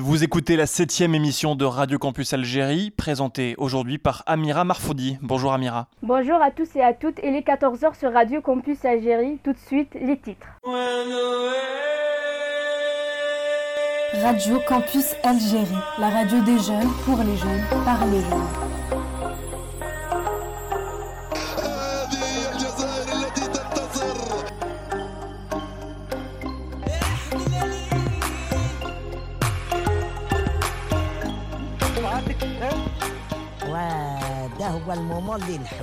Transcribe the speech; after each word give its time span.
Vous 0.00 0.22
écoutez 0.22 0.54
la 0.54 0.66
septième 0.66 1.16
émission 1.16 1.56
de 1.56 1.64
Radio 1.64 1.98
Campus 1.98 2.32
Algérie, 2.32 2.92
présentée 2.92 3.56
aujourd'hui 3.58 3.98
par 3.98 4.22
Amira 4.26 4.62
Marfoudi. 4.62 5.18
Bonjour 5.22 5.52
Amira. 5.52 5.88
Bonjour 6.02 6.40
à 6.40 6.52
tous 6.52 6.76
et 6.76 6.82
à 6.82 6.92
toutes, 6.92 7.18
et 7.18 7.32
les 7.32 7.40
14h 7.40 7.98
sur 7.98 8.12
Radio 8.12 8.40
Campus 8.40 8.84
Algérie. 8.84 9.38
Tout 9.42 9.52
de 9.52 9.58
suite, 9.58 9.94
les 10.00 10.16
titres. 10.16 10.46
Radio 14.22 14.60
Campus 14.68 15.14
Algérie, 15.24 15.66
la 15.98 16.10
radio 16.10 16.40
des 16.42 16.58
jeunes, 16.58 16.90
pour 17.04 17.18
les 17.18 17.36
jeunes, 17.36 17.64
par 17.84 18.06
les 18.06 18.20
jeunes. 18.20 18.67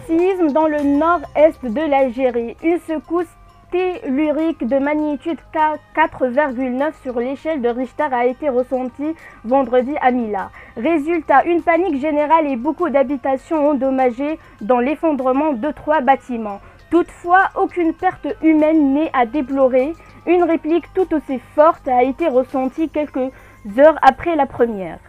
Séisme 0.08 0.52
dans 0.52 0.68
le 0.68 0.82
nord-est 0.82 1.64
de 1.64 1.82
l'Algérie. 1.82 2.55
Une 2.64 2.80
secousse 2.80 3.28
tellurique 3.72 4.66
de 4.66 4.80
magnitude 4.80 5.38
4,9 5.54 6.94
sur 7.04 7.20
l'échelle 7.20 7.62
de 7.62 7.70
Richter 7.70 8.08
a 8.12 8.26
été 8.26 8.50
ressentie 8.50 9.16
vendredi 9.44 9.94
à 10.02 10.09
Mila. 10.12 10.50
Résultat, 10.76 11.45
une 11.45 11.62
panique 11.62 12.02
générale 12.02 12.48
et 12.48 12.55
beaucoup 12.55 12.90
d'habitations 12.90 13.70
endommagées 13.70 14.40
dans 14.62 14.80
l'effondrement 14.80 15.53
de 15.53 15.70
trois 15.72 16.02
bâtiments. 16.02 16.59
Toutefois, 16.90 17.50
aucune 17.56 17.94
perte 17.94 18.28
humaine 18.42 18.94
n'est 18.94 19.12
à 19.14 19.26
déplorer. 19.26 19.94
Une 20.26 20.44
réplique 20.44 20.92
tout 20.94 21.14
aussi 21.14 21.40
forte 21.53 21.88
a 21.88 22.03
été 22.03 22.28
ressentie 22.28 22.90
quelques 22.90 23.31
heures 23.78 24.00
après 24.02 24.36
la 24.36 24.45
première. 24.45 25.00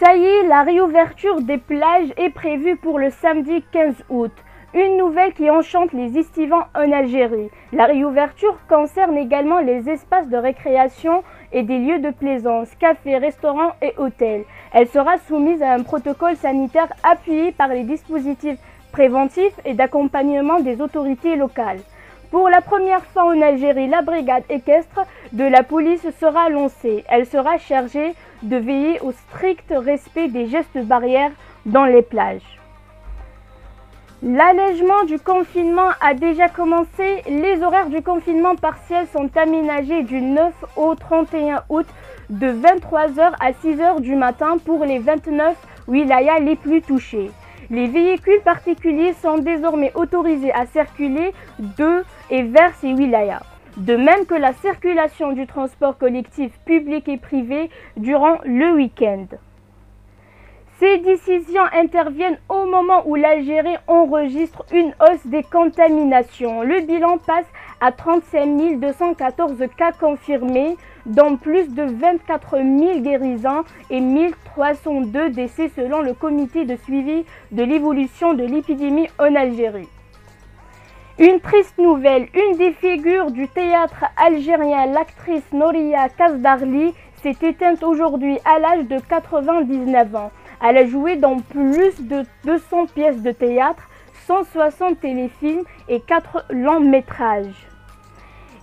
Ça 0.00 0.16
y 0.16 0.24
est, 0.24 0.48
la 0.48 0.64
réouverture 0.64 1.40
des 1.40 1.56
plages 1.56 2.12
est 2.16 2.30
prévue 2.30 2.74
pour 2.74 2.98
le 2.98 3.10
samedi 3.10 3.62
15 3.70 3.94
août. 4.08 4.32
Une 4.74 4.96
nouvelle 4.96 5.32
qui 5.32 5.48
enchante 5.48 5.92
les 5.92 6.18
estivants 6.18 6.64
en 6.74 6.90
Algérie. 6.90 7.48
La 7.72 7.86
réouverture 7.86 8.58
concerne 8.68 9.16
également 9.16 9.60
les 9.60 9.88
espaces 9.88 10.28
de 10.28 10.36
récréation 10.36 11.22
et 11.52 11.62
des 11.62 11.78
lieux 11.78 12.00
de 12.00 12.10
plaisance, 12.10 12.74
cafés, 12.80 13.18
restaurants 13.18 13.70
et 13.82 13.94
hôtels. 13.96 14.44
Elle 14.72 14.88
sera 14.88 15.16
soumise 15.28 15.62
à 15.62 15.74
un 15.74 15.84
protocole 15.84 16.34
sanitaire 16.34 16.92
appuyé 17.04 17.52
par 17.52 17.68
les 17.68 17.84
dispositifs 17.84 18.58
préventifs 18.90 19.60
et 19.64 19.74
d'accompagnement 19.74 20.58
des 20.58 20.80
autorités 20.80 21.36
locales. 21.36 21.80
Pour 22.32 22.48
la 22.48 22.62
première 22.62 23.04
fois 23.04 23.26
en 23.26 23.40
Algérie, 23.40 23.86
la 23.86 24.02
brigade 24.02 24.42
équestre 24.50 25.06
de 25.30 25.44
la 25.44 25.62
police 25.62 26.04
sera 26.18 26.48
lancée. 26.48 27.04
Elle 27.08 27.26
sera 27.26 27.58
chargée 27.58 28.14
de 28.44 28.56
veiller 28.56 29.00
au 29.00 29.12
strict 29.12 29.72
respect 29.76 30.28
des 30.28 30.46
gestes 30.46 30.78
barrières 30.78 31.32
dans 31.66 31.84
les 31.84 32.02
plages. 32.02 32.60
L'allègement 34.22 35.04
du 35.04 35.18
confinement 35.18 35.90
a 36.00 36.14
déjà 36.14 36.48
commencé. 36.48 37.22
Les 37.28 37.62
horaires 37.62 37.90
du 37.90 38.00
confinement 38.00 38.56
partiel 38.56 39.06
sont 39.12 39.28
aménagés 39.36 40.02
du 40.02 40.20
9 40.20 40.52
au 40.76 40.94
31 40.94 41.62
août 41.68 41.86
de 42.30 42.46
23h 42.46 43.32
à 43.38 43.52
6h 43.52 44.00
du 44.00 44.16
matin 44.16 44.56
pour 44.64 44.84
les 44.84 44.98
29 44.98 45.54
wilayas 45.88 46.38
les 46.38 46.56
plus 46.56 46.80
touchés. 46.80 47.30
Les 47.70 47.86
véhicules 47.86 48.40
particuliers 48.42 49.12
sont 49.20 49.38
désormais 49.38 49.92
autorisés 49.94 50.52
à 50.52 50.64
circuler 50.66 51.34
de 51.58 52.02
et 52.30 52.42
vers 52.42 52.74
ces 52.80 52.92
wilayas. 52.92 53.42
De 53.76 53.96
même 53.96 54.24
que 54.26 54.34
la 54.34 54.52
circulation 54.52 55.32
du 55.32 55.46
transport 55.46 55.98
collectif 55.98 56.52
public 56.64 57.08
et 57.08 57.18
privé 57.18 57.70
durant 57.96 58.38
le 58.44 58.72
week-end. 58.72 59.26
Ces 60.78 60.98
décisions 60.98 61.64
interviennent 61.72 62.38
au 62.48 62.66
moment 62.66 63.02
où 63.06 63.16
l'Algérie 63.16 63.76
enregistre 63.88 64.64
une 64.72 64.92
hausse 65.00 65.26
des 65.26 65.42
contaminations. 65.42 66.62
Le 66.62 66.80
bilan 66.80 67.18
passe 67.18 67.46
à 67.80 67.90
35 67.90 68.80
214 68.80 69.56
cas 69.76 69.92
confirmés, 69.92 70.76
dont 71.06 71.36
plus 71.36 71.68
de 71.74 71.82
24 71.82 72.58
000 72.58 73.00
guérisons 73.00 73.64
et 73.90 74.00
1302 74.00 75.30
décès 75.30 75.68
selon 75.76 76.00
le 76.00 76.14
comité 76.14 76.64
de 76.64 76.76
suivi 76.76 77.24
de 77.50 77.62
l'évolution 77.62 78.34
de 78.34 78.44
l'épidémie 78.44 79.08
en 79.18 79.34
Algérie. 79.34 79.88
Une 81.16 81.38
triste 81.38 81.78
nouvelle, 81.78 82.26
une 82.34 82.56
des 82.56 82.72
figures 82.72 83.30
du 83.30 83.46
théâtre 83.46 84.04
algérien, 84.16 84.86
l'actrice 84.86 85.44
Noria 85.52 86.08
Kazdarli, 86.08 86.92
s'est 87.22 87.36
éteinte 87.40 87.84
aujourd'hui 87.84 88.40
à 88.44 88.58
l'âge 88.58 88.88
de 88.88 88.98
99 88.98 90.16
ans. 90.16 90.32
Elle 90.60 90.76
a 90.76 90.86
joué 90.86 91.14
dans 91.14 91.38
plus 91.38 91.94
de 92.00 92.24
200 92.46 92.86
pièces 92.86 93.22
de 93.22 93.30
théâtre, 93.30 93.88
160 94.26 94.98
téléfilms 94.98 95.62
et 95.88 96.00
4 96.00 96.46
longs 96.50 96.80
métrages. 96.80 97.68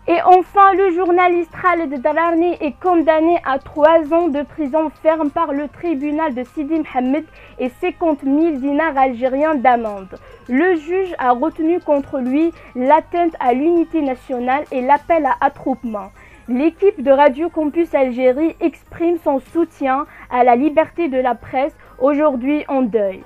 Et 0.07 0.19
enfin, 0.25 0.73
le 0.73 0.89
journaliste 0.91 1.51
Khaled 1.61 2.01
Darani 2.01 2.53
est 2.59 2.73
condamné 2.81 3.37
à 3.45 3.59
3 3.59 4.11
ans 4.13 4.29
de 4.29 4.41
prison 4.41 4.89
ferme 5.03 5.29
par 5.29 5.53
le 5.53 5.67
tribunal 5.67 6.33
de 6.33 6.43
Sidi 6.43 6.81
Mohamed 6.81 7.23
et 7.59 7.69
50 7.69 8.21
000 8.23 8.57
dinars 8.57 8.97
algériens 8.97 9.53
d'amende. 9.53 10.19
Le 10.49 10.75
juge 10.75 11.13
a 11.19 11.33
retenu 11.33 11.79
contre 11.79 12.17
lui 12.17 12.51
l'atteinte 12.75 13.35
à 13.39 13.53
l'unité 13.53 14.01
nationale 14.01 14.63
et 14.71 14.81
l'appel 14.81 15.23
à 15.27 15.35
attroupement. 15.39 16.11
L'équipe 16.47 17.03
de 17.03 17.11
Radio 17.11 17.49
Campus 17.49 17.93
Algérie 17.93 18.55
exprime 18.59 19.17
son 19.23 19.39
soutien 19.53 20.07
à 20.31 20.43
la 20.43 20.55
liberté 20.55 21.09
de 21.09 21.19
la 21.19 21.35
presse 21.35 21.75
aujourd'hui 21.99 22.65
en 22.67 22.81
deuil. 22.81 23.23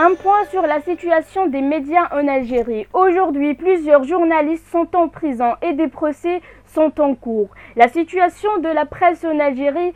Un 0.00 0.14
point 0.14 0.44
sur 0.52 0.62
la 0.62 0.80
situation 0.80 1.48
des 1.48 1.60
médias 1.60 2.06
en 2.12 2.28
Algérie. 2.28 2.86
Aujourd'hui, 2.92 3.54
plusieurs 3.54 4.04
journalistes 4.04 4.68
sont 4.70 4.86
en 4.94 5.08
prison 5.08 5.56
et 5.60 5.72
des 5.72 5.88
procès 5.88 6.40
sont 6.66 7.00
en 7.00 7.16
cours. 7.16 7.48
La 7.74 7.88
situation 7.88 8.58
de 8.58 8.68
la 8.68 8.86
presse 8.86 9.24
en 9.24 9.40
Algérie 9.40 9.92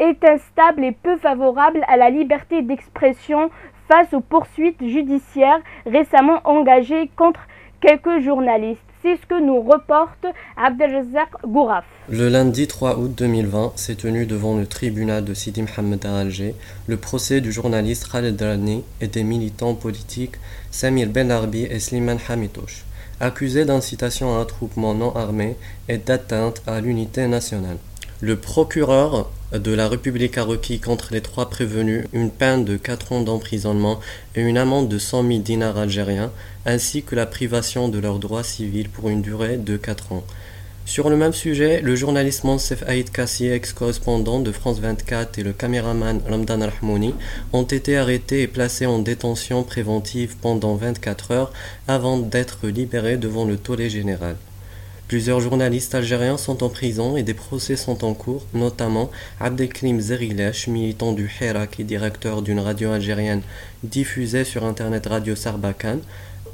est 0.00 0.24
instable 0.24 0.82
et 0.82 0.90
peu 0.90 1.16
favorable 1.18 1.84
à 1.86 1.96
la 1.96 2.10
liberté 2.10 2.62
d'expression 2.62 3.52
face 3.86 4.12
aux 4.12 4.20
poursuites 4.20 4.84
judiciaires 4.84 5.60
récemment 5.86 6.40
engagées 6.42 7.08
contre 7.14 7.46
quelques 7.80 8.22
journalistes. 8.22 8.93
C'est 9.04 9.16
ce 9.16 9.26
que 9.26 9.38
nous 9.38 9.60
reporte 9.60 10.24
Gouraf. 11.46 11.84
Le 12.08 12.30
lundi 12.30 12.66
3 12.66 12.98
août 12.98 13.12
2020 13.14 13.72
s'est 13.76 13.96
tenu 13.96 14.24
devant 14.24 14.56
le 14.56 14.66
tribunal 14.66 15.22
de 15.22 15.34
Sidi 15.34 15.60
Mohamed 15.60 16.06
à 16.06 16.20
Alger 16.20 16.54
le 16.86 16.96
procès 16.96 17.42
du 17.42 17.52
journaliste 17.52 18.10
Khaled 18.10 18.34
Drani 18.34 18.82
et 19.02 19.08
des 19.08 19.22
militants 19.22 19.74
politiques 19.74 20.36
Samir 20.70 21.10
Ben 21.10 21.30
Arbi 21.30 21.64
et 21.64 21.80
Sliman 21.80 22.16
Hamitouch, 22.26 22.84
accusés 23.20 23.66
d'incitation 23.66 24.32
à 24.32 24.38
un 24.38 24.40
attroupement 24.40 24.94
non 24.94 25.14
armé 25.14 25.56
et 25.90 25.98
d'atteinte 25.98 26.62
à 26.66 26.80
l'unité 26.80 27.26
nationale. 27.26 27.76
Le 28.22 28.36
procureur 28.36 29.30
de 29.58 29.72
la 29.72 29.88
République 29.88 30.36
a 30.36 30.42
requis 30.42 30.80
contre 30.80 31.08
les 31.12 31.20
trois 31.20 31.48
prévenus 31.48 32.06
une 32.12 32.30
peine 32.30 32.64
de 32.64 32.76
4 32.76 33.12
ans 33.12 33.20
d'emprisonnement 33.20 34.00
et 34.34 34.42
une 34.42 34.58
amende 34.58 34.88
de 34.88 34.98
100 34.98 35.26
000 35.26 35.38
dinars 35.40 35.78
algériens, 35.78 36.32
ainsi 36.66 37.02
que 37.02 37.14
la 37.14 37.26
privation 37.26 37.88
de 37.88 37.98
leurs 37.98 38.18
droits 38.18 38.42
civils 38.42 38.88
pour 38.88 39.08
une 39.08 39.22
durée 39.22 39.56
de 39.56 39.76
4 39.76 40.12
ans. 40.12 40.24
Sur 40.86 41.08
le 41.08 41.16
même 41.16 41.32
sujet, 41.32 41.80
le 41.80 41.96
journaliste 41.96 42.44
Monsef 42.44 42.82
Aïd 42.86 43.10
Kassi, 43.10 43.46
ex-correspondant 43.46 44.40
de 44.40 44.52
France 44.52 44.80
24, 44.80 45.38
et 45.38 45.42
le 45.42 45.52
caméraman 45.52 46.20
Ramdan 46.28 46.60
Rahmouni 46.60 47.14
ont 47.54 47.62
été 47.62 47.96
arrêtés 47.96 48.42
et 48.42 48.48
placés 48.48 48.86
en 48.86 48.98
détention 48.98 49.62
préventive 49.62 50.36
pendant 50.42 50.74
24 50.74 51.30
heures 51.30 51.52
avant 51.88 52.18
d'être 52.18 52.66
libérés 52.66 53.16
devant 53.16 53.46
le 53.46 53.56
tollé 53.56 53.88
général. 53.88 54.36
Plusieurs 55.14 55.38
journalistes 55.38 55.94
algériens 55.94 56.36
sont 56.36 56.64
en 56.64 56.68
prison 56.68 57.16
et 57.16 57.22
des 57.22 57.34
procès 57.34 57.76
sont 57.76 58.04
en 58.04 58.14
cours, 58.14 58.44
notamment 58.52 59.12
Abdelkrim 59.38 60.00
Zerilesh, 60.00 60.66
militant 60.66 61.12
du 61.12 61.30
Hirak 61.40 61.78
et 61.78 61.84
directeur 61.84 62.42
d'une 62.42 62.58
radio 62.58 62.90
algérienne 62.90 63.42
diffusée 63.84 64.42
sur 64.42 64.64
internet 64.64 65.06
Radio 65.06 65.36
Sarbakan, 65.36 65.98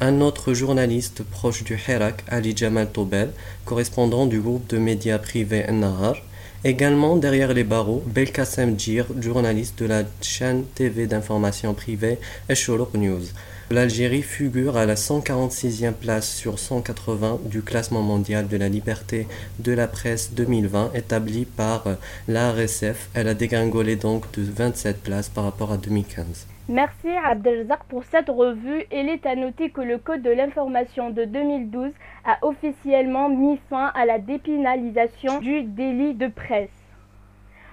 un 0.03 0.21
autre 0.21 0.53
journaliste 0.53 1.23
proche 1.23 1.65
du 1.65 1.81
Hirak, 1.89 2.23
Ali 2.29 2.55
Jamal 2.55 2.91
Tobel, 2.91 3.31
correspondant 3.65 4.27
du 4.27 4.41
groupe 4.41 4.69
de 4.69 4.77
médias 4.77 5.19
privés 5.19 5.65
Nahar, 5.73 6.17
également 6.63 7.17
derrière 7.17 7.55
les 7.55 7.65
barreaux, 7.65 8.05
Belkacem 8.09 8.79
Djir, 8.79 9.07
journaliste 9.23 9.79
de 9.79 9.87
la 9.87 10.03
chaîne 10.21 10.65
TV 10.75 11.07
d'information 11.07 11.73
privée 11.73 12.19
Esholoq 12.51 12.93
News. 12.93 13.23
L'Algérie 13.73 14.23
figure 14.23 14.77
à 14.77 14.85
la 14.85 14.97
146e 14.97 15.93
place 15.93 16.29
sur 16.35 16.59
180 16.59 17.39
du 17.45 17.63
classement 17.63 18.03
mondial 18.03 18.49
de 18.49 18.57
la 18.57 18.69
liberté 18.69 19.29
de 19.61 19.73
la 19.73 19.87
presse 19.87 20.35
2020 20.35 20.91
établi 20.95 21.45
par 21.45 21.85
l'ARSF. 22.27 23.11
Elle 23.15 23.29
a 23.29 23.35
dégringolé 23.35 23.95
donc 23.95 24.29
de 24.33 24.43
27 24.43 25.01
places 25.01 25.29
par 25.29 25.45
rapport 25.45 25.71
à 25.71 25.77
2015. 25.77 26.49
Merci 26.69 27.11
Abdelzak 27.25 27.85
pour 27.85 28.03
cette 28.11 28.29
revue. 28.29 28.87
Il 28.91 29.09
est 29.09 29.25
à 29.25 29.37
noter 29.37 29.71
que 29.71 29.83
le 29.83 29.99
Code 29.99 30.23
de 30.23 30.31
l'information 30.31 31.11
de 31.11 31.25
2012 31.25 31.93
a 32.25 32.39
officiellement 32.43 33.29
mis 33.29 33.61
fin 33.71 33.93
à 33.95 34.05
la 34.05 34.19
dépénalisation 34.19 35.39
du 35.39 35.63
délit 35.63 36.15
de 36.15 36.27
presse. 36.27 36.71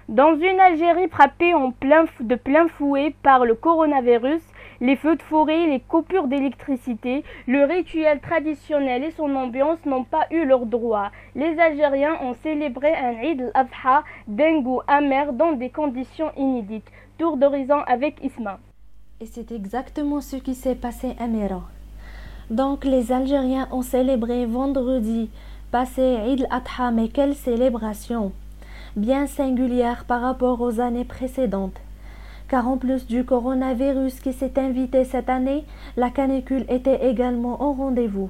Dans 0.09 0.35
une 0.35 0.59
Algérie 0.61 1.09
frappée 1.09 1.53
en 1.53 1.71
plein, 1.71 2.05
de 2.21 2.35
plein 2.35 2.69
fouet 2.69 3.13
par 3.23 3.43
le 3.43 3.55
coronavirus, 3.55 4.41
les 4.81 4.95
feux 4.95 5.15
de 5.15 5.21
forêt, 5.21 5.65
les 5.67 5.79
coupures 5.79 6.27
d'électricité, 6.27 7.23
le 7.47 7.65
rituel 7.65 8.19
traditionnel 8.19 9.03
et 9.03 9.11
son 9.11 9.35
ambiance 9.35 9.79
n'ont 9.85 10.03
pas 10.03 10.27
eu 10.31 10.45
leur 10.45 10.65
droit. 10.65 11.11
Les 11.35 11.59
Algériens 11.59 12.17
ont 12.21 12.35
célébré 12.43 12.93
un 12.95 13.21
Eid 13.21 13.51
al-Adha 13.53 14.03
d'un 14.27 14.59
goût 14.61 14.81
amer 14.87 15.33
dans 15.33 15.53
des 15.53 15.69
conditions 15.69 16.31
inédites. 16.37 16.89
Tour 17.17 17.37
d'horizon 17.37 17.79
avec 17.87 18.23
Isma. 18.23 18.59
Et 19.19 19.25
c'est 19.25 19.51
exactement 19.51 20.21
ce 20.21 20.35
qui 20.35 20.53
s'est 20.53 20.75
passé 20.75 21.15
à 21.19 21.27
Méran. 21.27 21.63
Donc 22.51 22.85
les 22.85 23.11
Algériens 23.11 23.67
ont 23.71 23.81
célébré 23.81 24.45
vendredi 24.45 25.29
passé 25.71 26.01
Eid 26.01 26.47
al-Adha, 26.49 26.91
mais 26.91 27.09
quelle 27.09 27.35
célébration 27.35 28.31
Bien 28.95 29.27
singulière 29.27 30.05
par 30.05 30.21
rapport 30.21 30.61
aux 30.61 30.79
années 30.79 31.05
précédentes. 31.05 31.81
Car 32.47 32.67
en 32.67 32.77
plus 32.77 33.07
du 33.07 33.25
coronavirus 33.25 34.19
qui 34.19 34.33
s'est 34.33 34.57
invité 34.57 35.03
cette 35.03 35.29
année, 35.29 35.65
la 35.97 36.09
canicule 36.09 36.65
était 36.69 37.09
également 37.09 37.61
au 37.61 37.73
rendez-vous. 37.73 38.29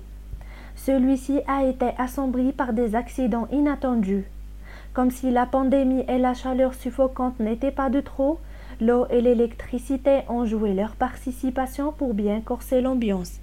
Celui-ci 0.76 1.42
a 1.48 1.66
été 1.66 1.90
assombri 1.98 2.52
par 2.52 2.74
des 2.74 2.96
accidents 2.96 3.48
inattendus. 3.52 4.26
Comme 4.94 5.12
si 5.12 5.30
la 5.30 5.46
pandémie 5.46 6.06
et 6.08 6.18
la 6.18 6.34
chaleur 6.34 6.74
suffocante 6.74 7.40
n'étaient 7.40 7.72
pas 7.72 7.90
de 7.90 8.02
trop, 8.02 8.40
L'eau 8.80 9.08
et 9.10 9.22
l'électricité 9.22 10.22
ont 10.30 10.46
joué 10.46 10.76
leur 10.76 10.96
participation 10.96 11.92
pour 11.92 12.14
bien 12.14 12.42
corser 12.42 12.80
l'ambiance. 12.80 13.40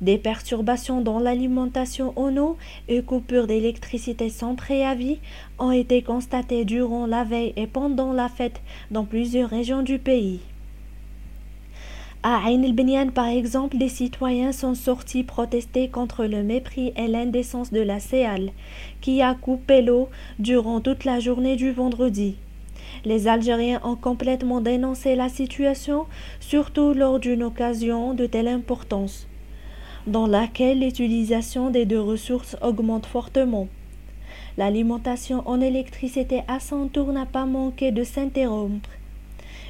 Des 0.00 0.18
perturbations 0.18 1.00
dans 1.00 1.18
l'alimentation 1.18 2.12
en 2.16 2.36
eau 2.36 2.56
et 2.88 3.02
coupures 3.02 3.46
d'électricité 3.46 4.28
sans 4.28 4.54
préavis 4.54 5.18
ont 5.58 5.70
été 5.70 6.02
constatées 6.02 6.64
durant 6.64 7.06
la 7.06 7.24
veille 7.24 7.54
et 7.56 7.66
pendant 7.66 8.12
la 8.12 8.28
fête 8.28 8.60
dans 8.90 9.04
plusieurs 9.04 9.50
régions 9.50 9.82
du 9.82 9.98
pays. 9.98 10.40
À 12.22 12.40
Ain 12.48 12.62
el 12.62 13.12
par 13.12 13.28
exemple, 13.28 13.78
des 13.78 13.88
citoyens 13.88 14.50
sont 14.50 14.74
sortis 14.74 15.22
protester 15.22 15.88
contre 15.88 16.24
le 16.24 16.42
mépris 16.42 16.92
et 16.96 17.06
l'indécence 17.06 17.72
de 17.72 17.80
la 17.80 18.00
CEAL, 18.00 18.50
qui 19.00 19.22
a 19.22 19.34
coupé 19.34 19.80
l'eau 19.80 20.08
durant 20.40 20.80
toute 20.80 21.04
la 21.04 21.20
journée 21.20 21.54
du 21.54 21.70
vendredi. 21.70 22.34
Les 23.04 23.28
Algériens 23.28 23.80
ont 23.84 23.94
complètement 23.94 24.60
dénoncé 24.60 25.14
la 25.14 25.28
situation, 25.28 26.06
surtout 26.40 26.94
lors 26.94 27.20
d'une 27.20 27.44
occasion 27.44 28.12
de 28.12 28.26
telle 28.26 28.48
importance, 28.48 29.28
dans 30.06 30.26
laquelle 30.26 30.80
l'utilisation 30.80 31.70
des 31.70 31.84
deux 31.84 32.00
ressources 32.00 32.56
augmente 32.62 33.06
fortement. 33.06 33.68
L'alimentation 34.56 35.42
en 35.46 35.60
électricité 35.60 36.42
à 36.48 36.60
son 36.60 36.88
tour 36.88 37.12
n'a 37.12 37.26
pas 37.26 37.46
manqué 37.46 37.90
de 37.90 38.04
s'interrompre. 38.04 38.88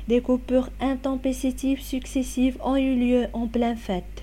Des 0.08 0.20
coupures 0.20 0.70
intempestives 0.80 1.82
successives 1.82 2.58
ont 2.62 2.76
eu 2.76 2.94
lieu 2.94 3.26
en 3.32 3.48
pleine 3.48 3.76
fête. 3.76 4.22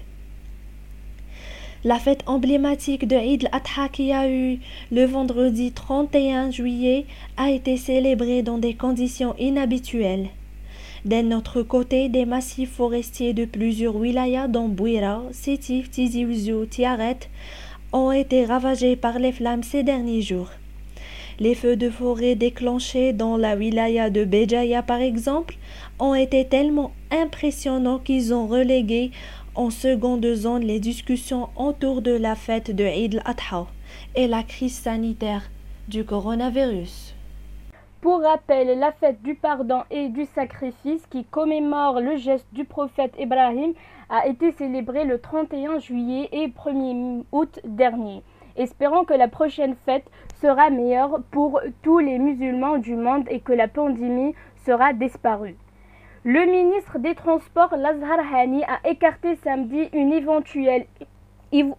La 1.83 1.99
fête 1.99 2.23
emblématique 2.27 3.05
de 3.05 3.17
Eid 3.17 3.49
al-Adha 3.51 3.89
qui 3.89 4.13
a 4.13 4.29
eu 4.29 4.59
le 4.89 5.03
vendredi 5.03 5.73
31 5.73 6.49
juillet 6.49 7.05
a 7.35 7.51
été 7.51 7.75
célébrée 7.75 8.41
dans 8.41 8.57
des 8.57 8.73
conditions 8.73 9.35
inhabituelles. 9.37 10.29
D'un 11.05 11.33
autre 11.33 11.63
côté, 11.63 12.07
des 12.07 12.25
massifs 12.25 12.71
forestiers 12.71 13.33
de 13.33 13.43
plusieurs 13.43 13.97
wilayas 13.97 14.47
dont 14.47 14.69
Bouira, 14.69 15.21
Sétif, 15.33 15.91
Tizi 15.91 16.25
Ouzou, 16.25 16.65
Tiaret 16.65 17.19
ont 17.91 18.13
été 18.13 18.45
ravagés 18.45 18.95
par 18.95 19.19
les 19.19 19.33
flammes 19.33 19.63
ces 19.63 19.83
derniers 19.83 20.21
jours. 20.21 20.49
Les 21.41 21.55
feux 21.55 21.75
de 21.75 21.89
forêt 21.89 22.35
déclenchés 22.35 23.11
dans 23.11 23.35
la 23.35 23.57
wilaya 23.57 24.09
de 24.09 24.23
Béjaïa 24.23 24.81
par 24.81 25.01
exemple 25.01 25.57
ont 25.99 26.15
été 26.15 26.45
tellement 26.45 26.93
impressionnants 27.11 27.99
qu'ils 27.99 28.33
ont 28.33 28.47
relégué 28.47 29.11
en 29.55 29.71
seconde 29.71 30.25
zone 30.33 30.63
les 30.63 30.79
discussions 30.79 31.49
autour 31.57 32.01
de 32.01 32.11
la 32.11 32.35
fête 32.35 32.73
de 32.73 32.85
Eid 32.85 33.15
al-Adha 33.25 33.67
et 34.15 34.27
la 34.27 34.43
crise 34.43 34.75
sanitaire 34.75 35.49
du 35.89 36.05
coronavirus. 36.05 37.12
Pour 38.03 38.21
rappel, 38.21 38.79
la 38.79 38.91
fête 38.91 39.21
du 39.21 39.33
pardon 39.33 39.83
et 39.89 40.09
du 40.09 40.25
sacrifice 40.25 41.07
qui 41.07 41.23
commémore 41.23 42.01
le 42.01 42.17
geste 42.17 42.53
du 42.53 42.65
prophète 42.65 43.13
Ibrahim 43.17 43.71
a 44.09 44.27
été 44.27 44.51
célébrée 44.51 45.05
le 45.05 45.21
31 45.21 45.79
juillet 45.79 46.27
et 46.33 46.49
1er 46.49 47.23
août 47.31 47.61
dernier. 47.63 48.21
Espérons 48.57 49.05
que 49.05 49.13
la 49.13 49.29
prochaine 49.29 49.77
fête 49.85 50.03
sera 50.41 50.69
meilleure 50.69 51.21
pour 51.31 51.61
tous 51.81 51.99
les 51.99 52.19
musulmans 52.19 52.77
du 52.77 52.97
monde 52.97 53.23
et 53.29 53.39
que 53.39 53.53
la 53.53 53.69
pandémie 53.69 54.35
sera 54.65 54.91
disparue. 54.91 55.55
Le 56.25 56.45
ministre 56.45 56.99
des 56.99 57.15
Transports, 57.15 57.77
Lazhar 57.77 58.19
Hani, 58.33 58.65
a 58.65 58.85
écarté 58.85 59.37
samedi 59.37 59.87
une 59.93 60.11
éventuelle 60.11 60.87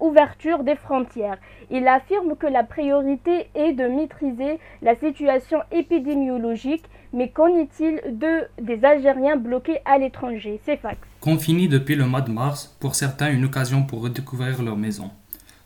ouverture 0.01 0.63
des 0.63 0.77
frontières. 0.77 1.39
Il 1.71 1.89
affirme 1.89 2.37
que 2.37 2.47
la 2.47 2.63
priorité 2.63 3.49
est 3.55 3.73
de 3.73 3.87
maîtriser 3.89 4.59
la 4.83 4.95
situation 4.95 5.59
épidémiologique, 5.73 6.85
mais 7.13 7.31
qu'en 7.31 7.49
est-il 7.49 8.01
de, 8.19 8.43
des 8.63 8.85
Algériens 8.85 9.37
bloqués 9.37 9.79
à 9.85 9.99
l'étranger? 9.99 10.61
C'est 10.65 10.77
fax. 10.77 10.99
Confinés 11.21 11.69
depuis 11.69 11.97
le 11.97 12.07
mois 12.07 12.21
de 12.21 12.31
mars, 12.31 12.77
pour 12.81 12.95
certains 12.95 13.33
une 13.33 13.45
occasion 13.45 13.83
pour 13.83 14.03
redécouvrir 14.03 14.63
leur 14.63 14.77
maison. 14.77 15.11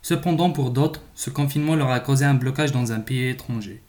Cependant, 0.01 0.51
pour 0.51 0.71
d'autres, 0.71 1.03
ce 1.13 1.29
confinement 1.29 1.75
leur 1.75 1.91
a 1.91 1.99
causé 1.99 2.25
un 2.25 2.33
blocage 2.33 2.71
dans 2.71 2.91
un 2.91 2.99
pays 2.99 3.27
étranger. 3.27 3.83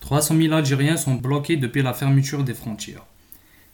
300 0.00 0.36
000 0.36 0.54
Algériens 0.54 0.96
sont 0.96 1.14
bloqués 1.14 1.56
depuis 1.56 1.82
la 1.82 1.92
fermeture 1.92 2.42
des 2.42 2.54
frontières. 2.54 3.04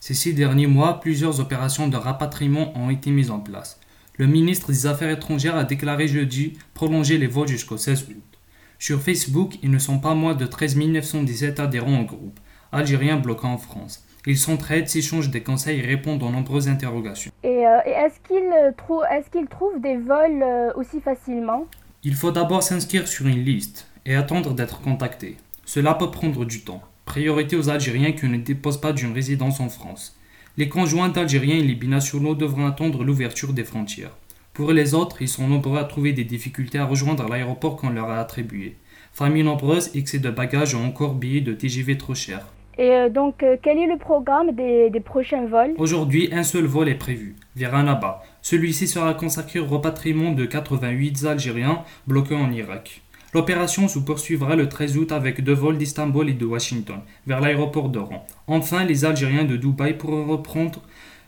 Ces 0.01 0.15
six 0.15 0.35
derniers 0.35 0.67
mois, 0.67 1.01
plusieurs 1.01 1.41
opérations 1.41 1.89
de 1.89 1.97
rapatriement 1.97 2.77
ont 2.77 2.91
été 2.91 3.11
mises 3.11 3.31
en 3.31 3.39
place. 3.39 3.81
Le 4.19 4.27
ministre 4.27 4.73
des 4.73 4.87
Affaires 4.87 5.11
étrangères 5.11 5.57
a 5.57 5.65
déclaré 5.65 6.09
jeudi 6.09 6.55
prolonger 6.73 7.19
les 7.19 7.27
vols 7.27 7.49
jusqu'au 7.49 7.77
16 7.77 8.09
août. 8.09 8.23
Sur 8.79 9.03
Facebook, 9.03 9.59
ils 9.63 9.71
ne 9.71 9.79
sont 9.79 9.99
pas 9.99 10.15
moins 10.15 10.35
de 10.35 10.47
13 10.47 10.77
917 10.79 11.61
adhérents 11.61 12.01
au 12.01 12.05
groupe, 12.05 12.41
algériens 12.73 13.19
bloqués 13.19 13.47
en 13.47 13.59
France. 13.59 14.07
Ils 14.27 14.39
s'entraident, 14.39 14.89
s'échangent 14.89 15.31
des 15.31 15.43
conseils 15.43 15.81
et 15.81 15.87
répondent 15.87 16.23
aux 16.23 16.31
nombreuses 16.31 16.69
interrogations. 16.69 17.31
Et, 17.45 17.67
euh, 17.67 17.79
est-ce 17.85 18.19
qu'ils 18.27 18.53
euh, 18.53 18.73
trouvent 19.51 19.81
des 19.81 19.99
vols 19.99 20.43
euh, 20.43 20.73
aussi 20.77 21.01
facilement? 21.01 21.67
Il 22.03 22.15
faut 22.15 22.33
d'abord 22.33 22.63
s'inscrire 22.63 23.07
sur 23.07 23.27
une 23.27 23.45
liste 23.45 23.87
et 24.07 24.17
attendre 24.17 24.55
d'être 24.55 24.81
contacté. 24.81 25.37
Cela 25.67 25.93
peut 25.95 26.11
prendre 26.11 26.47
du 26.47 26.63
temps. 26.63 26.81
Priorité 27.05 27.55
aux 27.55 27.69
Algériens 27.69 28.13
qui 28.13 28.27
ne 28.27 28.39
disposent 28.39 28.81
pas 28.81 28.93
d'une 28.93 29.13
résidence 29.13 29.61
en 29.61 29.69
France. 29.69 30.16
Les 30.59 30.71
conjoints 30.71 31.11
d'Algériens 31.11 31.59
et 31.59 31.63
les 31.63 31.75
binationaux 31.75 32.35
devront 32.35 32.67
attendre 32.67 33.05
l'ouverture 33.05 33.53
des 33.53 33.63
frontières. 33.63 34.17
Pour 34.55 34.73
les 34.73 34.95
autres, 34.95 35.21
ils 35.21 35.29
sont 35.29 35.47
nombreux 35.47 35.79
à 35.79 35.85
trouver 35.85 36.15
des 36.15 36.25
difficultés 36.25 36.79
à 36.79 36.87
rejoindre 36.87 37.29
l'aéroport 37.29 37.77
qu'on 37.77 37.91
leur 37.91 38.09
a 38.09 38.21
attribué. 38.21 38.77
Familles 39.13 39.43
nombreuses, 39.43 39.95
excès 39.95 40.19
de 40.19 40.31
bagages 40.31 40.73
ou 40.73 40.79
encore 40.79 41.13
billets 41.13 41.43
de 41.43 41.53
TGV 41.53 41.99
trop 41.99 42.15
chers. 42.15 42.47
Et 42.79 42.91
euh, 42.91 43.11
donc, 43.11 43.43
euh, 43.43 43.59
quel 43.63 43.77
est 43.77 43.87
le 43.87 43.99
programme 43.99 44.53
des, 44.53 44.89
des 44.89 45.01
prochains 45.01 45.45
vols? 45.45 45.75
Aujourd'hui, 45.77 46.31
un 46.33 46.43
seul 46.43 46.65
vol 46.65 46.89
est 46.89 46.95
prévu, 46.95 47.37
vers 47.55 47.75
Annaba. 47.75 48.23
Celui-ci 48.41 48.87
sera 48.87 49.13
consacré 49.13 49.59
au 49.59 49.67
repatriement 49.67 50.33
de 50.33 50.47
88 50.47 51.27
Algériens 51.27 51.85
bloqués 52.07 52.35
en 52.35 52.51
Irak. 52.51 53.03
L'opération 53.37 53.87
se 53.87 53.99
poursuivra 53.99 54.57
le 54.57 54.67
13 54.67 54.97
août 54.97 55.13
avec 55.13 55.45
deux 55.45 55.53
vols 55.53 55.77
d'Istanbul 55.77 56.31
et 56.31 56.33
de 56.33 56.47
Washington 56.47 57.01
vers 57.27 57.43
l'aéroport 57.43 57.91
d'Oran. 57.91 58.27
Enfin, 58.47 58.83
les 58.85 59.05
Algériens 59.05 59.45
de 59.45 59.59
Dubaï 59.59 59.93
pourront 59.93 60.25
reprendre 60.25 60.81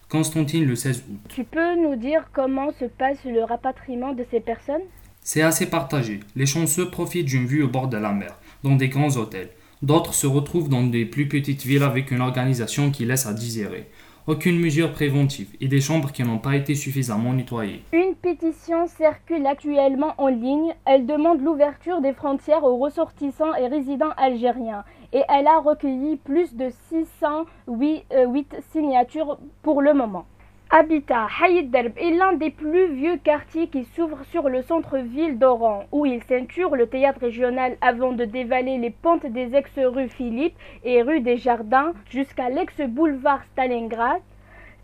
Constantine 0.09 0.65
le 0.65 0.75
16 0.75 1.05
août. 1.07 1.21
Tu 1.29 1.45
peux 1.45 1.77
nous 1.77 1.97
dire 1.97 2.31
comment 2.33 2.71
se 2.81 2.87
passe 2.87 3.19
le 3.27 3.45
rapatriement 3.45 4.15
de 4.15 4.25
ces 4.31 4.41
personnes? 4.41 4.81
C'est 5.21 5.43
assez 5.43 5.67
partagé. 5.67 6.21
Les 6.35 6.47
chanceux 6.47 6.89
profitent 6.89 7.27
d'une 7.27 7.45
vue 7.45 7.63
au 7.63 7.69
bord 7.69 7.89
de 7.89 7.99
la 7.99 8.15
mer, 8.15 8.39
dans 8.65 8.77
des 8.77 8.89
grands 8.89 9.15
hôtels. 9.19 9.51
D'autres 9.83 10.15
se 10.15 10.27
retrouvent 10.27 10.71
dans 10.71 10.85
des 10.85 11.05
plus 11.05 11.29
petites 11.29 11.65
villes 11.65 11.83
avec 11.83 12.11
une 12.11 12.23
organisation 12.23 12.91
qui 12.91 13.05
laisse 13.05 13.27
à 13.27 13.35
désirer 13.35 13.87
aucune 14.29 14.61
mesure 14.61 14.93
préventive 14.93 15.57
et 15.59 15.69
des 15.69 15.81
chambres 15.81 16.13
qui 16.13 16.23
n'ont 16.23 16.39
pas 16.39 16.55
été 16.55 16.75
suffisamment 16.75 17.33
nettoyées. 17.33 17.83
Une 17.95 18.15
pétition 18.15 18.87
circule 18.87 19.47
actuellement 19.47 20.15
en 20.19 20.29
ligne. 20.29 20.75
Elle 20.85 21.07
demande 21.07 21.43
l'ouverture 21.43 22.03
des 22.03 22.13
frontières 22.13 22.63
aux 22.63 22.77
ressortissants 22.77 23.55
et 23.55 23.67
résidents 23.67 24.13
algériens 24.19 24.85
et 25.15 25.23
elle 25.31 25.47
a 25.47 25.59
recueilli 25.61 26.17
plus 26.17 26.55
de 26.55 26.69
608 26.91 28.05
euh, 28.13 28.43
signatures 28.71 29.39
pour 29.63 29.81
le 29.81 29.95
moment. 29.95 30.27
Habitat 30.71 31.29
Hayid 31.41 31.71
Derb 31.71 31.97
est 31.97 32.11
l'un 32.11 32.35
des 32.35 32.51
plus 32.51 32.93
vieux 32.93 33.17
quartiers 33.17 33.69
qui 33.69 33.85
s'ouvre 33.85 34.23
sur 34.25 34.51
le 34.51 34.61
centre-ville 34.61 35.39
d'Oran, 35.39 35.85
où 35.93 36.05
il 36.05 36.23
ceinture 36.25 36.77
le 36.77 36.87
théâtre 36.87 37.21
régional 37.21 37.79
avant 37.81 38.13
de 38.13 38.27
dévaler 38.27 38.77
les 38.77 38.91
pentes 38.91 39.25
des 39.25 39.55
ex-rues 39.55 40.11
Philippe 40.11 40.55
et 40.85 41.01
rue 41.01 41.21
des 41.21 41.39
Jardins 41.39 41.95
jusqu'à 42.11 42.51
l'ex-boulevard 42.51 43.41
Stalingrad. 43.53 44.21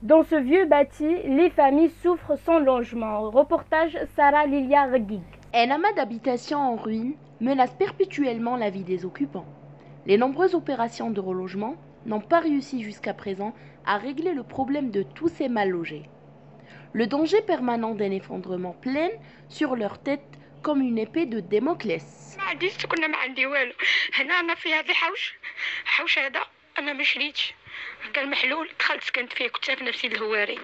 Dans 0.01 0.23
ce 0.23 0.37
vieux 0.37 0.65
bâti, 0.65 1.19
les 1.27 1.51
familles 1.51 1.93
souffrent 2.03 2.39
sans 2.39 2.61
logement. 2.61 3.29
Reportage 3.29 3.99
Sarah 4.17 4.47
Lilia 4.47 4.87
Regig. 4.87 5.21
Un 5.53 5.71
amas 5.71 5.93
d'habitations 5.93 6.61
en 6.61 6.77
ruine 6.77 7.13
menace 7.43 7.75
perpétuellement 7.75 8.57
la 8.57 8.71
vie 8.71 8.85
des 8.85 9.05
occupants. 9.05 9.45
Les 10.07 10.17
nombreuses 10.17 10.55
opérations 10.55 11.11
de 11.11 11.21
relogement 11.21 11.75
n'ont 12.06 12.22
pas 12.22 12.40
réussi 12.40 12.84
jusqu'à 12.84 13.14
présent 13.14 13.54
à 13.86 13.98
régler 13.98 14.34
le 14.34 14.44
problème 14.44 14.92
de 14.92 15.04
tous 15.04 15.30
ces 15.30 15.50
mal 15.50 15.70
logés. 15.70 16.04
Le 16.94 17.06
danger 17.08 17.42
permanent 17.42 17.94
d'un 17.96 18.12
effondrement 18.12 18.74
plein 18.74 19.10
sur 19.48 19.76
leur 19.76 20.02
tête 20.02 20.26
comme 20.64 20.82
une 20.82 20.98
épée 20.98 21.26
de 21.26 21.40
Damoclès. 21.40 22.38
قال 28.16 28.30
محلول 28.30 28.70
دخلت 28.80 29.04
سكنت 29.04 29.34
فيه 29.34 29.48
كنت 29.48 29.72
في 29.72 29.84
نفسي 29.84 30.08
الهواري 30.08 30.60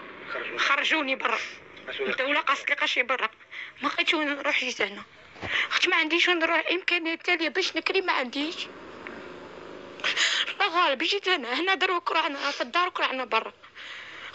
خرجوني 0.58 1.16
برا 1.16 1.38
الدولة 2.00 2.40
قاصت 2.40 2.70
لي 2.70 2.76
قاشي 2.76 3.04
برا 3.04 3.30
ما 3.84 3.88
لقيتش 3.88 4.14
وين 4.14 4.28
نروح 4.28 4.60
جيت 4.60 4.82
هنا 4.82 5.04
اختي 5.70 5.90
ما 5.90 5.96
عنديش 5.96 6.28
وين 6.28 6.40
نروح 6.40 6.64
امكانيات 6.72 7.26
تالية 7.26 7.50
باش 7.50 7.76
نكري 7.78 8.02
ما 8.02 8.14
عنديش 8.14 8.68
الله 8.68 8.79
غالب 10.76 11.04
جيت 11.04 11.30
هنا 11.30 11.60
هنا 11.60 11.76
دروك 11.76 12.12
رحنا 12.12 12.52
في 12.52 12.62
الدار 12.62 12.92
رحنا 13.00 13.26
برا 13.26 13.54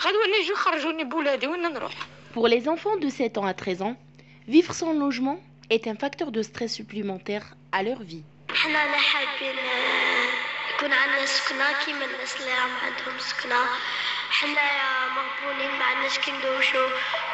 غدوة 0.01 0.27
نجي 0.41 0.55
خرجوني 0.55 1.05
بولادي 1.05 1.47
وين 1.47 1.63
نروح 1.63 1.93
Pour 2.35 2.47
les 2.49 2.69
enfants 2.69 2.97
de 2.97 3.09
7 3.09 3.39
ans 3.39 3.45
à 3.47 3.55
13 3.55 3.83
ans, 3.83 3.97
vivre 4.49 4.73
sans 4.73 4.93
logement 4.93 5.41
est 5.69 5.89
un 5.89 5.97
facteur 5.97 6.31
de 6.31 6.43
stress 6.43 6.73
supplémentaire 6.75 7.45
à 7.73 7.83
leur 7.83 8.03
vie. 8.03 8.23
حنا 8.55 8.97
حابين 8.97 9.57
يكون 10.75 10.93
عندنا 10.93 11.27
سكنة 11.27 11.85
كيما 11.85 12.05
الناس 12.05 12.37
اللي 12.41 12.53
راهم 12.55 12.71
عندهم 12.85 13.19
سكنة 13.19 13.57
حنايا 14.31 15.09
مغبونين 15.09 15.79
ما 15.79 15.85
عندناش 15.85 16.19
كي 16.19 16.31
ندوشو 16.33 16.89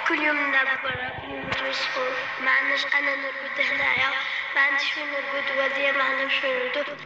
كل 0.08 0.18
يوم 0.22 0.36
نلعب 0.36 0.82
برا 0.82 1.08
كل 1.20 1.30
يوم 1.30 1.46
نتوسخو 1.50 2.00
ما 2.44 2.50
عندناش 2.50 2.84
انا 2.94 3.16
نرقد 3.16 3.60
هنايا 3.60 4.10
ما 4.54 4.60
عنديش 4.60 4.96
وين 4.96 5.06
نرقد 5.06 5.58
وهذيا 5.58 5.92
ما 5.92 6.02
عندهمش 6.02 6.44
وين 6.44 6.52
يرقدوا 6.52 6.96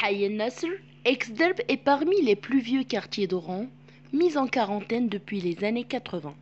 Hayy 0.00 0.28
Nasr, 0.40 0.72
ex-Derb, 1.04 1.60
est 1.68 1.76
parmi 1.76 2.20
les 2.22 2.36
plus 2.36 2.60
vieux 2.60 2.84
quartiers 2.84 3.26
d'Oran, 3.26 3.66
mis 4.12 4.36
en 4.36 4.46
quarantaine 4.46 5.08
depuis 5.08 5.40
les 5.40 5.64
années 5.64 5.84
80. 5.84 6.34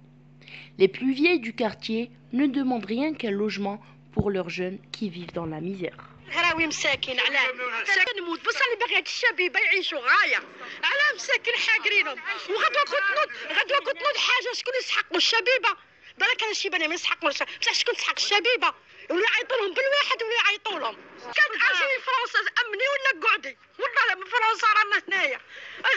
Les 0.78 0.88
plus 0.88 1.12
vieilles 1.12 1.40
du 1.40 1.54
quartier 1.54 2.10
ne 2.32 2.46
demandent 2.46 2.84
rien 2.84 3.14
qu'un 3.14 3.30
logement 3.30 3.80
pour 4.12 4.30
leurs 4.30 4.50
jeunes 4.50 4.78
qui 4.92 5.08
vivent 5.10 5.32
dans 5.32 5.46
la 5.46 5.60
misère. 5.60 5.96
غراوي 6.34 6.66
مساكين 6.66 7.20
علاه 7.20 7.52
مساكن 7.82 8.22
نموت 8.22 8.40
بصح 8.46 8.60
اللي 8.66 8.76
باغي 8.80 8.96
هاد 8.96 9.06
الشبيبه 9.06 9.60
يعيشوا 9.60 9.98
غايه 9.98 10.36
علاه 10.82 11.14
مساكن 11.14 11.52
حاقرينهم 11.66 12.18
وغدوه 12.50 12.84
كنت 12.84 13.08
نوض 13.16 13.58
غدوه 13.58 13.78
كنت 13.78 14.02
نوض 14.02 14.16
حاجه 14.16 14.54
شكون 14.54 14.74
يسحقوا 14.80 15.16
الشبيبه 15.16 15.68
بالك 16.18 16.42
انا 16.42 16.50
الشيبانه 16.50 16.86
ما 16.86 16.94
يسحقوش 16.94 17.42
بصح 17.42 17.72
شكون 17.72 17.94
تسحق 17.94 18.14
الشبيبه 18.16 18.74
ولا 19.10 19.20
يعيطوا 19.20 19.56
لهم 19.56 19.74
بالواحد 19.74 20.18
ولا 20.22 20.36
يعيطوا 20.44 20.78
لهم 20.78 20.96
كان 21.36 21.50
اجي 21.68 21.94
فرنسا 22.06 22.40
امني 22.62 22.86
ولا 22.94 23.26
قعدي 23.28 23.56
والله 23.80 24.14
من 24.20 24.26
فرنسا 24.34 24.66
رانا 24.76 25.02
هنايا 25.08 25.38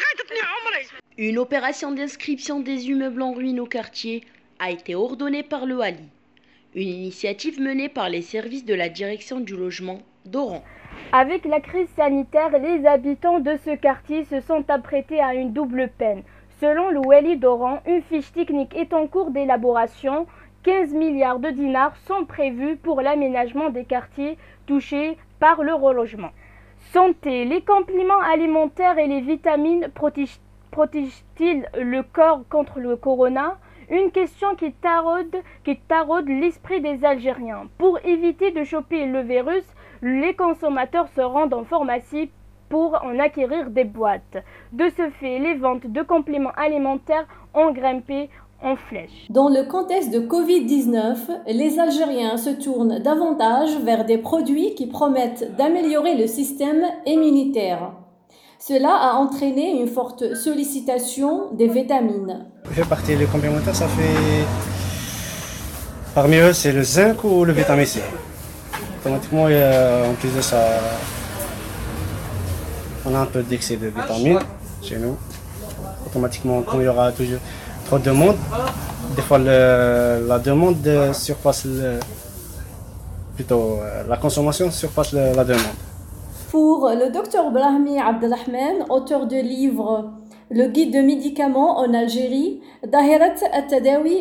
غايتتني 0.04 0.40
عمري 0.40 0.88
Une 1.20 1.40
opération 1.40 1.92
d'inscription 1.92 2.60
des 2.60 2.80
immeubles 2.92 3.22
en 3.24 3.34
ruine 3.34 3.60
au 3.60 3.66
quartier 3.66 4.24
a 4.60 4.70
été 4.72 4.94
ordonnée 4.96 5.44
par 5.44 5.66
le 5.66 5.80
Ali, 5.82 6.08
une 6.76 6.90
initiative 6.90 7.60
menée 7.60 7.90
par 7.90 8.08
les 8.10 8.22
services 8.22 8.66
de 8.66 8.76
la 8.76 8.90
direction 8.90 9.40
du 9.40 9.56
logement 9.56 10.00
d'Oran. 10.26 10.64
Avec 11.12 11.46
la 11.46 11.60
crise 11.60 11.90
sanitaire, 11.96 12.52
les 12.60 12.86
habitants 12.86 13.40
de 13.40 13.56
ce 13.66 13.76
quartier 13.76 14.26
se 14.26 14.42
sont 14.42 14.64
apprêtés 14.70 15.20
à 15.20 15.34
une 15.34 15.54
double 15.54 15.90
peine. 15.98 16.24
Selon 16.60 16.90
le 16.90 17.00
Wali 17.00 17.38
d'Oran, 17.38 17.82
une 17.88 18.02
fiche 18.04 18.32
technique 18.34 18.76
est 18.76 18.94
en 18.94 19.08
cours 19.08 19.32
d'élaboration. 19.32 20.28
15 20.63 20.93
milliards 20.95 21.41
de 21.41 21.51
dinars 21.51 21.97
sont 22.07 22.25
prévus 22.25 22.77
pour 22.77 23.01
l'aménagement 23.01 23.71
des 23.71 23.85
quartiers 23.85 24.39
touchés 24.67 25.19
par 25.41 25.63
le 25.65 25.75
relogement. 25.75 26.31
Santé, 26.93 27.45
les 27.45 27.63
compléments 27.63 28.21
alimentaires 28.21 28.99
et 28.99 29.09
les 29.09 29.21
vitamines 29.23 29.89
protègent- 29.93 30.41
protègent-ils 30.71 31.67
le 31.75 32.03
corps 32.03 32.45
contre 32.49 32.79
le 32.79 32.95
corona? 32.97 33.59
Une 33.91 34.13
question 34.13 34.55
qui 34.55 34.73
taraude, 34.73 35.37
qui 35.65 35.77
taraude 35.77 36.29
l'esprit 36.29 36.81
des 36.81 37.05
Algériens. 37.05 37.67
Pour 37.77 37.99
éviter 38.05 38.53
de 38.53 38.63
choper 38.63 39.07
le 39.07 39.23
virus, 39.23 39.65
les 40.01 40.35
consommateurs 40.35 41.09
se 41.09 41.21
rendent 41.21 41.55
en 41.55 41.65
pharmacie 41.65 42.31
pour 42.69 43.03
en 43.05 43.19
acquérir 43.19 43.69
des 43.71 43.85
boîtes. 43.85 44.39
De 44.73 44.89
ce 44.91 45.11
fait, 45.11 45.39
les 45.41 45.55
ventes 45.55 45.87
de 45.89 46.03
compléments 46.03 46.53
alimentaires 46.57 47.27
ont 47.53 47.73
grimpé 47.73 48.31
en 48.65 48.77
flèche. 48.77 49.27
Dans 49.31 49.49
le 49.49 49.65
contexte 49.65 50.11
de 50.11 50.21
Covid-19, 50.21 51.17
les 51.49 51.79
Algériens 51.79 52.37
se 52.37 52.51
tournent 52.51 52.99
davantage 53.01 53.71
vers 53.85 54.05
des 54.05 54.19
produits 54.19 54.75
qui 54.75 54.87
promettent 54.87 55.57
d'améliorer 55.57 56.17
le 56.17 56.27
système 56.27 56.85
immunitaire. 57.07 57.93
Cela 58.59 58.95
a 58.95 59.15
entraîné 59.15 59.81
une 59.81 59.89
forte 59.89 60.35
sollicitation 60.35 61.53
des 61.53 61.67
vitamines. 61.67 62.47
Je 62.71 62.75
fais 62.75 62.89
partie 62.89 63.17
des 63.17 63.25
complémentaires, 63.25 63.75
ça 63.75 63.89
fait. 63.89 64.45
Parmi 66.15 66.37
eux, 66.37 66.53
c'est 66.53 66.73
le 66.73 66.83
zinc 66.83 67.25
ou 67.25 67.45
le 67.45 67.53
vitamine 67.53 67.87
C. 67.87 68.01
Automatiquement, 69.01 69.47
en 69.47 70.15
plus 70.21 70.35
de 70.37 70.41
ça, 70.41 70.61
on 73.05 73.15
a 73.15 73.19
un 73.19 73.27
peu 73.27 73.43
d'excès 73.43 73.77
de 73.77 73.89
vitamines 73.89 74.39
chez 74.81 74.97
nous. 74.97 75.17
Automatiquement, 76.07 76.63
quand 76.63 76.79
il 76.79 76.85
y 76.85 76.89
aura 76.89 77.11
toujours 77.11 77.41
trop 77.93 77.99
de 77.99 78.05
demande, 78.05 78.37
des 79.17 79.21
fois 79.23 79.39
la 79.39 80.39
demande 80.39 80.77
surpasse 81.13 81.67
le. 81.67 82.01
Plutôt, 83.35 83.79
euh, 83.83 84.05
la 84.09 84.17
consommation 84.17 84.71
surpasse 84.71 85.13
le- 85.13 85.35
la 85.37 85.45
demande. 85.45 85.77
Pour 86.51 86.89
le 86.89 87.11
docteur 87.13 87.51
Brahmi 87.51 87.99
Abdelrahman, 87.99 88.87
auteur 88.89 89.27
du 89.27 89.41
livre 89.43 90.11
Le 90.51 90.69
guide 90.69 90.93
de 90.93 91.01
médicaments 91.01 91.79
en 91.79 91.95
Algérie, 91.95 92.61
Dahirat 92.87 93.37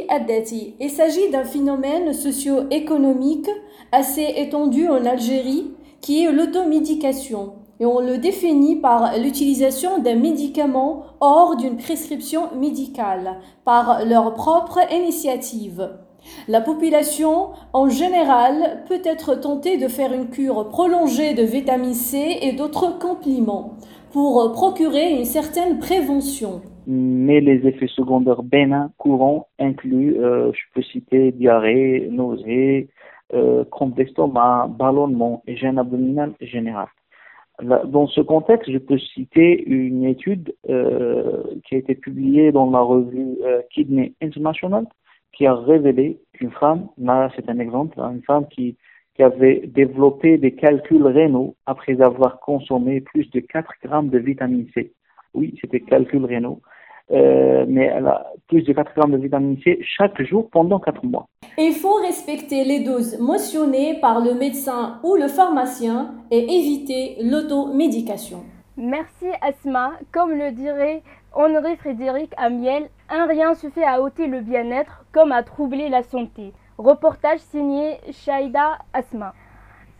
al-Dati, 0.09 0.75
il 0.79 0.89
s'agit 0.89 1.29
d'un 1.29 1.43
phénomène 1.43 2.13
socio-économique 2.13 3.49
assez 3.91 4.33
étendu 4.37 4.87
en 4.87 5.05
Algérie 5.05 5.71
qui 5.99 6.23
est 6.25 6.31
l'automédication. 6.31 7.53
Et 7.81 7.85
on 7.85 8.00
le 8.00 8.19
définit 8.19 8.75
par 8.75 9.17
l'utilisation 9.17 9.97
d'un 9.97 10.15
médicament 10.15 11.05
hors 11.19 11.57
d'une 11.57 11.77
prescription 11.77 12.41
médicale, 12.55 13.39
par 13.65 14.05
leur 14.05 14.35
propre 14.35 14.77
initiative. 14.93 15.89
La 16.47 16.61
population, 16.61 17.50
en 17.73 17.89
général, 17.89 18.83
peut 18.88 19.01
être 19.03 19.33
tentée 19.33 19.77
de 19.77 19.88
faire 19.88 20.13
une 20.13 20.29
cure 20.29 20.69
prolongée 20.69 21.33
de 21.33 21.41
vitamine 21.41 21.95
C 21.95 22.38
et 22.43 22.51
d'autres 22.51 23.00
compléments 23.00 23.77
pour 24.13 24.51
procurer 24.51 25.13
une 25.13 25.25
certaine 25.25 25.79
prévention. 25.79 26.61
mais 26.85 27.41
les 27.41 27.65
effets 27.67 27.88
secondaires 27.88 28.43
bénins 28.43 28.91
courants 28.97 29.47
incluent, 29.57 30.19
euh, 30.19 30.51
je 30.53 30.61
peux 30.75 30.83
citer 30.83 31.31
diarrhée, 31.31 32.09
nausée, 32.11 32.89
euh, 33.33 33.63
crampes 33.71 33.95
d'estomac, 33.95 34.69
ballonnement 34.77 35.41
et 35.47 35.55
gêne 35.55 35.79
abdominale 35.79 36.33
générale. 36.41 36.89
Là, 37.60 37.84
Dans 37.86 38.08
ce 38.08 38.22
contexte, 38.22 38.72
je 38.72 38.77
peux 38.77 38.98
citer 38.98 39.63
une 39.65 40.05
étude 40.05 40.55
euh, 40.70 41.43
qui 41.65 41.75
a 41.75 41.77
été 41.77 41.96
publiée 41.96 42.51
dans 42.51 42.70
la 42.72 42.79
revue 42.79 43.38
euh, 43.43 43.62
Kidney 43.72 44.13
International 44.22 44.86
qui 45.34 45.46
a 45.46 45.55
révélé 45.55 46.20
qu'une 46.34 46.51
femme, 46.51 46.88
là 46.98 47.29
c'est 47.36 47.50
un 47.50 47.60
exemple, 47.60 48.00
hein, 48.00 48.12
une 48.13 48.24
femme 48.24 48.48
qui, 48.50 48.77
qui 49.15 49.24
avait 49.24 49.62
développé 49.67 50.38
des 50.38 50.53
calculs 50.53 51.05
rénaux 51.05 51.55
après 51.65 52.01
avoir 52.01 52.39
consommé 52.39 53.01
plus 53.01 53.29
de 53.31 53.39
4 53.39 53.74
grammes 53.84 54.10
de 54.10 54.17
vitamine 54.17 54.67
C. 54.74 54.93
Oui, 55.34 55.55
c'était 55.62 55.79
calculs 55.79 56.25
rénaux. 56.25 56.62
Euh, 57.12 57.65
mais 57.68 57.86
elle 57.86 58.08
a 58.08 58.25
plus 58.48 58.63
de 58.63 58.74
4 58.74 58.94
grammes 58.96 59.12
de 59.12 59.18
vitamine 59.18 59.58
C 59.63 59.80
chaque 59.82 60.22
jour 60.22 60.50
pendant 60.50 60.80
4 60.80 61.06
mois. 61.06 61.27
Il 61.58 61.74
faut 61.74 61.96
respecter 61.96 62.63
les 62.63 62.82
doses 62.82 63.20
mentionnées 63.20 64.00
par 64.00 64.22
le 64.22 64.34
médecin 64.34 65.00
ou 65.03 65.15
le 65.15 65.27
pharmacien 65.27 66.13
et 66.32 66.39
éviter 66.39 67.18
l'automédication. 67.22 68.44
Merci 68.77 69.27
Asma. 69.41 69.91
Comme 70.13 70.32
le 70.32 70.51
dirait 70.51 71.03
Henri 71.34 71.75
Frédéric 71.77 72.32
Amiel, 72.38 72.89
un 73.10 73.25
rien 73.25 73.53
suffit 73.56 73.84
à 73.84 74.01
ôter 74.01 74.27
le 74.27 74.39
bien-être 74.39 75.06
comme 75.12 75.34
à 75.34 75.44
troubler 75.44 75.89
la 75.89 76.03
santé. 76.03 76.53
Reportage 76.77 77.39
signé 77.39 77.98
Shaida 78.12 78.80
Asma. 78.94 79.34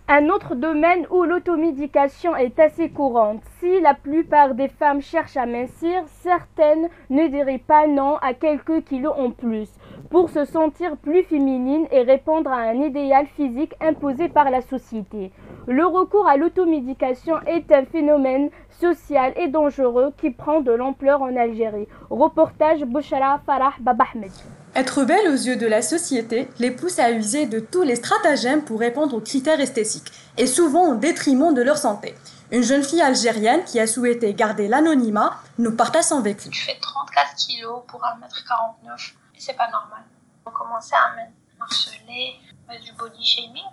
Un 0.08 0.30
autre 0.30 0.56
domaine 0.56 1.06
où 1.10 1.24
l'automédication 1.24 2.36
est 2.36 2.60
assez 2.60 2.90
courante. 2.90 3.42
Si 3.60 3.80
la 3.80 3.94
plupart 3.94 4.56
des 4.56 4.68
femmes 4.68 5.02
cherchent 5.02 5.38
à 5.38 5.46
mincir, 5.46 6.04
certaines 6.08 6.90
ne 7.10 7.28
diraient 7.28 7.64
pas 7.66 7.88
non 7.88 8.18
à 8.18 8.34
quelques 8.34 8.84
kilos 8.84 9.14
en 9.18 9.32
plus 9.32 9.70
pour 10.10 10.30
se 10.30 10.44
sentir 10.44 10.98
plus 10.98 11.24
féminine 11.24 11.88
et 11.92 12.02
répondre 12.02 12.52
à 12.52 12.58
un 12.58 12.82
idéal 12.82 13.26
physique 13.28 13.74
imposé 13.80 14.28
par 14.28 14.52
la 14.52 14.62
société. 14.62 15.32
Le 15.68 15.86
recours 15.86 16.28
à 16.28 16.36
l'automédication 16.36 17.36
est 17.48 17.72
un 17.72 17.86
phénomène 17.86 18.50
social 18.70 19.32
et 19.38 19.48
dangereux 19.48 20.12
qui 20.18 20.32
prend 20.32 20.60
de 20.60 20.72
l'ampleur 20.72 21.22
en 21.22 21.36
Algérie. 21.38 21.88
Reportage 22.10 22.84
Bouchara 22.84 23.40
Farah 23.46 23.76
Babahmed. 23.80 24.32
Être 24.74 25.04
belle 25.04 25.28
aux 25.28 25.36
yeux 25.36 25.58
de 25.58 25.68
la 25.68 25.82
société 25.82 26.48
les 26.60 26.72
pousse 26.72 26.98
à 26.98 27.12
user 27.12 27.46
de 27.46 27.60
tous 27.60 27.82
les 27.82 27.98
stratagèmes 27.98 28.64
pour 28.64 28.80
répondre 28.80 29.18
aux 29.18 29.20
critères 29.20 29.60
esthétiques, 29.60 30.12
et 30.38 30.48
souvent 30.48 30.94
au 30.94 30.96
détriment 30.96 31.54
de 31.54 31.62
leur 31.62 31.78
santé. 31.78 32.16
Une 32.52 32.64
jeune 32.64 32.84
fille 32.84 33.02
algérienne 33.02 33.66
qui 33.66 33.82
a 33.82 33.88
souhaité 33.88 34.34
garder 34.34 34.70
l'anonymat 34.70 35.38
nous 35.58 35.76
partage 35.76 36.06
son 36.06 36.22
vécu. 36.22 36.48
Je 36.54 36.64
fais 36.64 36.78
34 36.80 37.36
kilos 37.36 37.82
pour 37.88 38.00
1m49 38.02 39.12
et 39.36 39.40
c'est 39.40 39.58
pas 39.58 39.70
normal. 39.70 40.04
On 40.46 40.52
commençait 40.52 40.96
à 40.96 41.16
me 41.18 41.64
harceler, 41.64 42.36
du 42.82 42.94
body 42.94 43.26
shaming. 43.26 43.64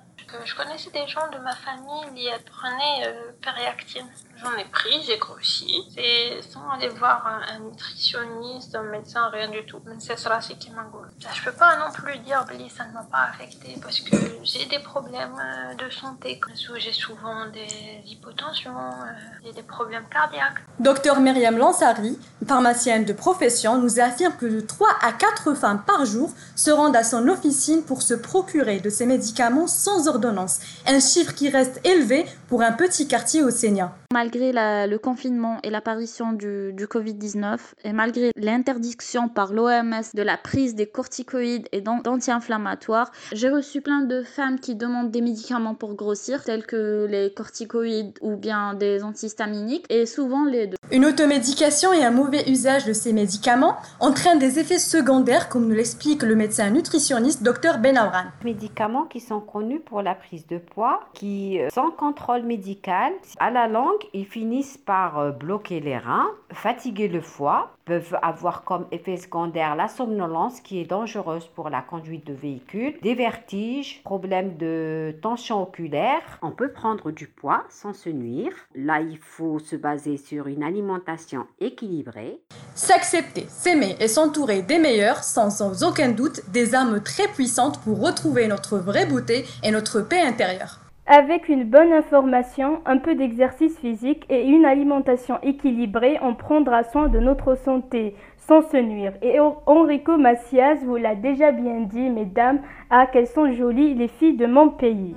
Je 0.44 0.54
connaissais 0.54 0.90
des 0.90 1.06
gens 1.06 1.28
de 1.32 1.38
ma 1.38 1.54
famille 1.54 2.04
qui 2.14 2.28
prenaient 2.50 3.06
euh, 3.06 3.32
Periactine. 3.42 4.06
J'en 4.36 4.54
ai 4.56 4.64
pris, 4.66 5.02
j'ai 5.04 5.18
grossi. 5.18 5.82
C'est 5.94 6.42
sans 6.42 6.68
aller 6.70 6.88
voir 6.88 7.26
un, 7.26 7.58
nutritionniste, 7.60 8.74
un 8.74 8.82
médecin, 8.82 9.28
rien 9.30 9.48
du 9.48 9.64
tout. 9.64 9.80
C'est 9.98 10.18
ça 10.18 10.38
qui 10.58 10.70
m'engoule. 10.70 11.08
Je 11.18 11.44
peux 11.44 11.56
pas 11.56 11.76
non 11.76 11.92
plus 11.92 12.18
dire 12.18 12.44
que 12.46 12.54
ça 12.68 12.84
ne 12.86 12.92
m'a 12.92 13.02
pas 13.02 13.30
affecté 13.30 13.76
parce 13.82 14.00
que 14.00 14.16
j'ai 14.42 14.66
des 14.66 14.78
problèmes 14.78 15.34
euh, 15.40 15.74
de 15.74 15.90
santé. 15.90 16.40
J'ai 16.76 16.92
souvent 16.92 17.46
des 17.46 18.02
hypotensions, 18.06 18.76
euh, 18.76 19.52
des 19.52 19.62
problèmes 19.62 20.06
cardiaques. 20.10 20.58
Docteur 20.78 21.20
Myriam 21.20 21.56
Lansari, 21.56 22.18
pharmacienne 22.46 23.04
de 23.04 23.12
profession, 23.12 23.78
nous 23.78 23.98
affirme 23.98 24.34
que 24.36 24.46
de 24.46 24.60
3 24.60 24.88
à 25.02 25.12
4 25.12 25.54
femmes 25.54 25.82
par 25.84 26.04
jour 26.04 26.30
se 26.54 26.70
rendent 26.70 26.96
à 26.96 27.04
son 27.04 27.26
officine 27.28 27.82
pour 27.82 28.02
se 28.02 28.14
procurer 28.14 28.80
de 28.80 28.90
ces 28.90 29.06
médicaments 29.06 29.66
sans 29.66 30.07
ordonnance. 30.08 30.60
Un 30.86 31.00
chiffre 31.00 31.34
qui 31.34 31.48
reste 31.48 31.80
élevé 31.86 32.24
pour 32.48 32.62
un 32.62 32.72
petit 32.72 33.06
quartier 33.06 33.42
au 33.42 33.50
Sénia. 33.50 33.94
Malgré 34.12 34.52
le 34.54 34.96
confinement 34.96 35.58
et 35.62 35.68
l'apparition 35.68 36.32
du, 36.32 36.72
Covid-19, 36.74 37.58
et 37.84 37.92
malgré 37.92 38.32
l'interdiction 38.36 39.28
par 39.28 39.52
l'OMS 39.52 40.02
de 40.14 40.22
la 40.22 40.38
prise 40.38 40.74
des 40.74 40.86
corticoïdes 40.86 41.68
et 41.72 41.82
d'anti-inflammatoires, 41.82 43.12
j'ai 43.32 43.50
reçu 43.50 43.82
plein 43.82 44.00
de 44.00 44.22
femmes 44.22 44.60
qui 44.60 44.74
demandent 44.74 45.10
des 45.10 45.20
médicaments 45.20 45.74
pour 45.74 45.94
grossir, 45.94 46.42
tels 46.42 46.64
que 46.64 47.06
les 47.08 47.34
corticoïdes 47.34 48.18
ou 48.22 48.36
bien 48.36 48.72
des 48.72 49.04
antihistaminiques, 49.04 49.84
et 49.90 50.06
souvent 50.06 50.46
les 50.46 50.68
deux. 50.68 50.78
Une 50.90 51.04
automédication 51.04 51.92
et 51.92 52.02
un 52.02 52.10
mauvais 52.10 52.48
usage 52.48 52.86
de 52.86 52.94
ces 52.94 53.12
médicaments 53.12 53.76
entraînent 54.00 54.38
des 54.38 54.58
effets 54.58 54.78
secondaires, 54.78 55.50
comme 55.50 55.68
nous 55.68 55.74
l'explique 55.74 56.22
le 56.22 56.34
médecin 56.34 56.70
nutritionniste 56.70 57.42
Dr 57.42 57.76
Ben 57.78 57.98
Médicaments 58.44 59.04
qui 59.04 59.20
sont 59.20 59.40
connus 59.40 59.80
pour 59.80 59.97
la 60.02 60.14
prise 60.14 60.46
de 60.46 60.58
poids, 60.58 61.00
qui, 61.14 61.60
euh, 61.60 61.68
sans 61.70 61.90
contrôle 61.90 62.42
médical, 62.42 63.12
à 63.38 63.50
la 63.50 63.68
langue, 63.68 64.02
ils 64.12 64.26
finissent 64.26 64.78
par 64.78 65.18
euh, 65.18 65.30
bloquer 65.30 65.80
les 65.80 65.98
reins, 65.98 66.30
fatiguer 66.52 67.08
le 67.08 67.20
foie, 67.20 67.70
peuvent 67.88 68.18
avoir 68.20 68.64
comme 68.64 68.86
effet 68.92 69.16
secondaire 69.16 69.74
la 69.74 69.88
somnolence 69.88 70.60
qui 70.60 70.78
est 70.78 70.84
dangereuse 70.84 71.46
pour 71.46 71.70
la 71.70 71.80
conduite 71.80 72.26
de 72.26 72.34
véhicule, 72.34 72.98
des 73.00 73.14
vertiges, 73.14 74.02
problèmes 74.04 74.58
de 74.58 75.16
tension 75.22 75.62
oculaire. 75.62 76.20
On 76.42 76.50
peut 76.50 76.70
prendre 76.70 77.10
du 77.10 77.26
poids 77.28 77.64
sans 77.70 77.94
se 77.94 78.10
nuire. 78.10 78.52
Là, 78.74 79.00
il 79.00 79.16
faut 79.16 79.58
se 79.58 79.74
baser 79.74 80.18
sur 80.18 80.48
une 80.48 80.62
alimentation 80.62 81.46
équilibrée. 81.60 82.42
S'accepter, 82.74 83.46
s'aimer 83.48 83.96
et 84.00 84.08
s'entourer 84.08 84.60
des 84.60 84.78
meilleurs 84.78 85.24
sont 85.24 85.48
sans 85.48 85.82
aucun 85.82 86.10
doute 86.10 86.42
des 86.50 86.74
armes 86.74 87.02
très 87.02 87.28
puissantes 87.28 87.80
pour 87.80 88.04
retrouver 88.04 88.48
notre 88.48 88.76
vraie 88.76 89.06
beauté 89.06 89.46
et 89.64 89.70
notre 89.70 90.02
paix 90.02 90.20
intérieure. 90.20 90.87
Avec 91.10 91.48
une 91.48 91.64
bonne 91.64 91.94
information, 91.94 92.82
un 92.84 92.98
peu 92.98 93.14
d'exercice 93.14 93.78
physique 93.78 94.26
et 94.28 94.44
une 94.44 94.66
alimentation 94.66 95.38
équilibrée, 95.42 96.18
on 96.20 96.34
prendra 96.34 96.84
soin 96.84 97.08
de 97.08 97.18
notre 97.18 97.54
santé 97.54 98.14
sans 98.36 98.60
se 98.60 98.76
nuire. 98.76 99.14
Et 99.22 99.38
Enrico 99.64 100.18
Macias 100.18 100.74
vous 100.84 100.96
l'a 100.96 101.14
déjà 101.14 101.50
bien 101.50 101.80
dit, 101.80 102.10
mesdames, 102.10 102.60
ah 102.90 103.06
qu'elles 103.06 103.26
sont 103.26 103.50
jolies 103.54 103.94
les 103.94 104.08
filles 104.08 104.36
de 104.36 104.44
mon 104.44 104.68
pays. 104.68 105.16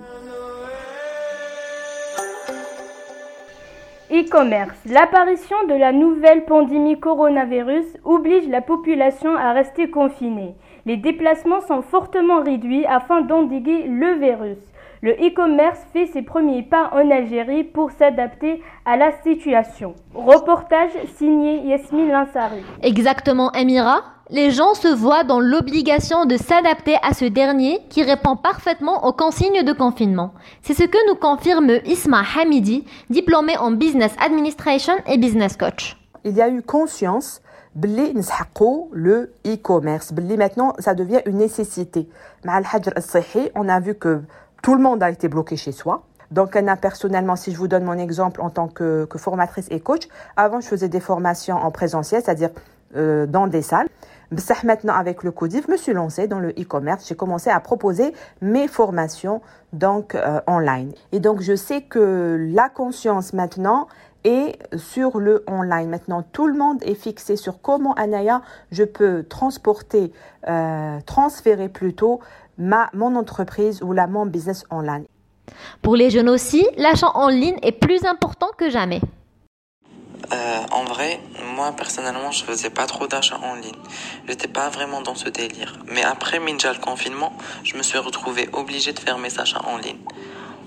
E-commerce. 4.09 4.79
L'apparition 4.85 5.57
de 5.67 5.73
la 5.73 5.91
nouvelle 5.91 6.45
pandémie 6.45 7.01
coronavirus 7.01 7.97
oblige 8.05 8.47
la 8.47 8.61
population 8.61 9.35
à 9.35 9.51
rester 9.51 9.89
confinée. 9.89 10.55
Les 10.85 10.95
déplacements 10.95 11.59
sont 11.59 11.81
fortement 11.81 12.41
réduits 12.41 12.85
afin 12.85 13.19
d'endiguer 13.19 13.83
le 13.87 14.13
virus. 14.13 14.70
Le 15.03 15.13
e-commerce 15.13 15.79
fait 15.93 16.05
ses 16.05 16.21
premiers 16.21 16.61
pas 16.61 16.91
en 16.93 17.09
Algérie 17.09 17.63
pour 17.63 17.89
s'adapter 17.89 18.61
à 18.85 18.97
la 18.97 19.11
situation. 19.23 19.95
Reportage 20.13 20.91
signé 21.17 21.65
Yasmine 21.65 22.11
Lansari. 22.11 22.61
Exactement, 22.83 23.49
Amira. 23.49 24.03
Les 24.29 24.51
gens 24.51 24.75
se 24.75 24.87
voient 24.87 25.23
dans 25.23 25.39
l'obligation 25.39 26.25
de 26.25 26.37
s'adapter 26.37 26.97
à 27.01 27.15
ce 27.15 27.25
dernier 27.25 27.79
qui 27.89 28.03
répond 28.03 28.35
parfaitement 28.35 29.07
aux 29.07 29.11
consignes 29.11 29.63
de 29.63 29.73
confinement. 29.73 30.33
C'est 30.61 30.75
ce 30.75 30.83
que 30.83 31.09
nous 31.09 31.15
confirme 31.15 31.71
Isma 31.83 32.21
Hamidi, 32.39 32.85
diplômé 33.09 33.57
en 33.57 33.71
Business 33.71 34.15
Administration 34.23 34.93
et 35.07 35.17
Business 35.17 35.57
Coach. 35.57 35.97
Il 36.23 36.33
y 36.33 36.43
a 36.43 36.49
eu 36.49 36.61
conscience 36.61 37.41
le 37.73 39.33
e-commerce 39.47 40.11
maintenant 40.11 40.73
ça 40.79 40.93
devient 40.93 41.21
une 41.25 41.37
nécessité 41.37 42.09
on 43.55 43.69
a 43.69 43.79
vu 43.79 43.95
que 43.95 44.21
tout 44.61 44.75
le 44.75 44.81
monde 44.81 45.01
a 45.03 45.09
été 45.09 45.27
bloqué 45.27 45.55
chez 45.57 45.71
soi. 45.71 46.03
Donc, 46.31 46.57
personnellement, 46.81 47.35
si 47.35 47.51
je 47.51 47.57
vous 47.57 47.67
donne 47.67 47.83
mon 47.83 47.97
exemple 47.97 48.41
en 48.41 48.49
tant 48.49 48.67
que, 48.67 49.07
formatrice 49.17 49.67
et 49.69 49.81
coach, 49.81 50.07
avant, 50.37 50.61
je 50.61 50.67
faisais 50.67 50.87
des 50.87 51.01
formations 51.01 51.57
en 51.57 51.71
présentiel, 51.71 52.21
c'est-à-dire 52.23 52.51
euh, 52.95 53.25
dans 53.25 53.47
des 53.47 53.61
salles. 53.61 53.89
Maintenant, 54.63 54.93
avec 54.93 55.23
le 55.23 55.31
Codif, 55.31 55.65
je 55.67 55.71
me 55.71 55.77
suis 55.77 55.91
lancée 55.91 56.27
dans 56.27 56.39
le 56.39 56.51
e-commerce. 56.51 57.05
J'ai 57.05 57.15
commencé 57.15 57.49
à 57.49 57.59
proposer 57.59 58.13
mes 58.41 58.69
formations 58.69 59.41
donc 59.73 60.15
euh, 60.15 60.39
online. 60.47 60.93
Et 61.11 61.19
donc, 61.19 61.41
je 61.41 61.53
sais 61.53 61.81
que 61.81 62.37
la 62.53 62.69
conscience 62.69 63.33
maintenant 63.33 63.89
est 64.23 64.57
sur 64.77 65.19
le 65.19 65.43
online. 65.47 65.89
Maintenant, 65.89 66.23
tout 66.31 66.47
le 66.47 66.53
monde 66.53 66.81
est 66.83 66.95
fixé 66.95 67.35
sur 67.35 67.61
comment, 67.61 67.93
Anaya, 67.95 68.41
je 68.71 68.85
peux 68.85 69.23
transporter, 69.23 70.13
euh, 70.47 70.99
transférer 71.05 71.67
plutôt 71.67 72.21
ma, 72.61 72.89
mon 72.93 73.15
entreprise 73.15 73.81
ou 73.81 73.91
la 73.91 74.07
mon 74.07 74.25
business 74.25 74.63
online. 74.69 75.05
Pour 75.81 75.95
les 75.95 76.09
jeunes 76.09 76.29
aussi, 76.29 76.65
l'achat 76.77 77.11
en 77.15 77.27
ligne 77.27 77.57
est 77.61 77.71
plus 77.71 78.05
important 78.05 78.49
que 78.57 78.69
jamais. 78.69 79.01
Euh, 80.31 80.61
en 80.71 80.85
vrai, 80.85 81.19
moi 81.55 81.73
personnellement, 81.73 82.31
je 82.31 82.43
faisais 82.45 82.69
pas 82.69 82.85
trop 82.85 83.07
d'achats 83.07 83.39
en 83.43 83.55
ligne. 83.55 83.75
J'étais 84.27 84.47
pas 84.47 84.69
vraiment 84.69 85.01
dans 85.01 85.15
ce 85.15 85.27
délire. 85.27 85.77
Mais 85.91 86.03
après 86.03 86.39
Minja 86.39 86.71
le 86.71 86.79
confinement, 86.79 87.33
je 87.63 87.75
me 87.75 87.83
suis 87.83 87.97
retrouvé 87.97 88.47
obligé 88.53 88.93
de 88.93 88.99
faire 88.99 89.17
mes 89.17 89.39
achats 89.39 89.61
en 89.65 89.77
ligne. 89.77 89.99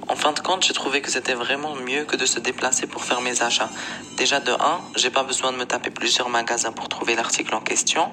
En 0.06 0.16
fin 0.16 0.32
de 0.32 0.40
compte, 0.40 0.62
j'ai 0.64 0.74
trouvé 0.74 1.00
que 1.00 1.10
c'était 1.10 1.32
vraiment 1.32 1.74
mieux 1.76 2.04
que 2.04 2.16
de 2.16 2.26
se 2.26 2.38
déplacer 2.38 2.86
pour 2.86 3.04
faire 3.04 3.22
mes 3.22 3.40
achats. 3.42 3.70
Déjà 4.18 4.38
de 4.38 4.52
1, 4.52 4.56
j'ai 4.96 5.08
pas 5.08 5.22
besoin 5.22 5.50
de 5.50 5.56
me 5.56 5.64
taper 5.64 5.88
plusieurs 5.88 6.28
magasins 6.28 6.72
pour 6.72 6.90
trouver 6.90 7.14
l'article 7.14 7.54
en 7.54 7.62
question. 7.62 8.10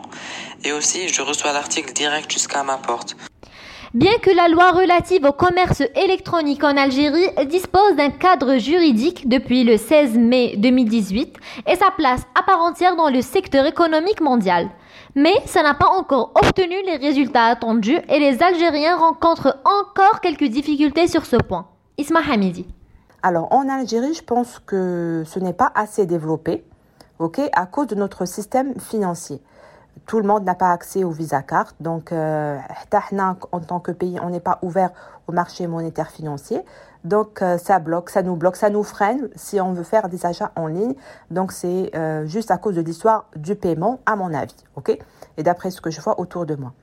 Et 0.63 0.71
aussi, 0.71 1.09
je 1.09 1.21
reçois 1.21 1.51
l'article 1.51 1.91
direct 1.91 2.31
jusqu'à 2.31 2.63
ma 2.63 2.77
porte. 2.77 3.17
Bien 3.93 4.19
que 4.21 4.33
la 4.33 4.47
loi 4.47 4.71
relative 4.71 5.25
au 5.25 5.33
commerce 5.33 5.83
électronique 5.95 6.63
en 6.63 6.77
Algérie 6.77 7.27
dispose 7.49 7.97
d'un 7.97 8.09
cadre 8.09 8.55
juridique 8.55 9.27
depuis 9.27 9.65
le 9.65 9.75
16 9.75 10.17
mai 10.17 10.55
2018 10.55 11.35
et 11.67 11.75
sa 11.75 11.91
place 11.91 12.21
à 12.39 12.43
part 12.43 12.61
entière 12.61 12.95
dans 12.95 13.09
le 13.09 13.21
secteur 13.21 13.65
économique 13.65 14.21
mondial. 14.21 14.69
Mais 15.15 15.33
ça 15.45 15.61
n'a 15.61 15.73
pas 15.73 15.89
encore 15.89 16.31
obtenu 16.35 16.75
les 16.85 16.95
résultats 17.05 17.47
attendus 17.47 17.99
et 18.07 18.19
les 18.19 18.41
Algériens 18.41 18.95
rencontrent 18.95 19.57
encore 19.65 20.21
quelques 20.21 20.47
difficultés 20.47 21.07
sur 21.07 21.25
ce 21.25 21.35
point. 21.35 21.67
Isma 21.97 22.21
Hamidi. 22.31 22.65
Alors 23.23 23.51
en 23.51 23.67
Algérie, 23.67 24.13
je 24.13 24.23
pense 24.23 24.59
que 24.65 25.23
ce 25.27 25.39
n'est 25.39 25.51
pas 25.51 25.69
assez 25.75 26.05
développé, 26.05 26.63
ok, 27.19 27.41
à 27.51 27.65
cause 27.65 27.87
de 27.87 27.95
notre 27.95 28.25
système 28.25 28.73
financier 28.79 29.41
tout 30.05 30.19
le 30.19 30.27
monde 30.27 30.43
n'a 30.43 30.55
pas 30.55 30.71
accès 30.71 31.03
au 31.03 31.11
Visa 31.11 31.41
Card. 31.41 31.73
Donc, 31.79 32.11
euh, 32.11 32.57
en 33.51 33.59
tant 33.59 33.79
que 33.79 33.91
pays, 33.91 34.19
on 34.21 34.29
n'est 34.29 34.39
pas 34.39 34.59
ouvert 34.61 34.91
au 35.27 35.31
marché 35.31 35.67
monétaire 35.67 36.09
financier. 36.09 36.61
Donc, 37.03 37.41
euh, 37.41 37.57
ça 37.57 37.79
bloque, 37.79 38.09
ça 38.09 38.21
nous 38.21 38.35
bloque, 38.35 38.55
ça 38.55 38.69
nous 38.69 38.83
freine 38.83 39.29
si 39.35 39.59
on 39.59 39.73
veut 39.73 39.83
faire 39.83 40.09
des 40.09 40.25
achats 40.25 40.51
en 40.55 40.67
ligne. 40.67 40.93
Donc, 41.29 41.51
c'est 41.51 41.91
euh, 41.95 42.25
juste 42.25 42.51
à 42.51 42.57
cause 42.57 42.75
de 42.75 42.81
l'histoire 42.81 43.25
du 43.35 43.55
paiement, 43.55 43.99
à 44.05 44.15
mon 44.15 44.33
avis. 44.33 44.55
OK? 44.75 44.97
Et 45.37 45.43
d'après 45.43 45.71
ce 45.71 45.81
que 45.81 45.89
je 45.89 46.01
vois 46.01 46.19
autour 46.19 46.45
de 46.45 46.55
moi. 46.55 46.73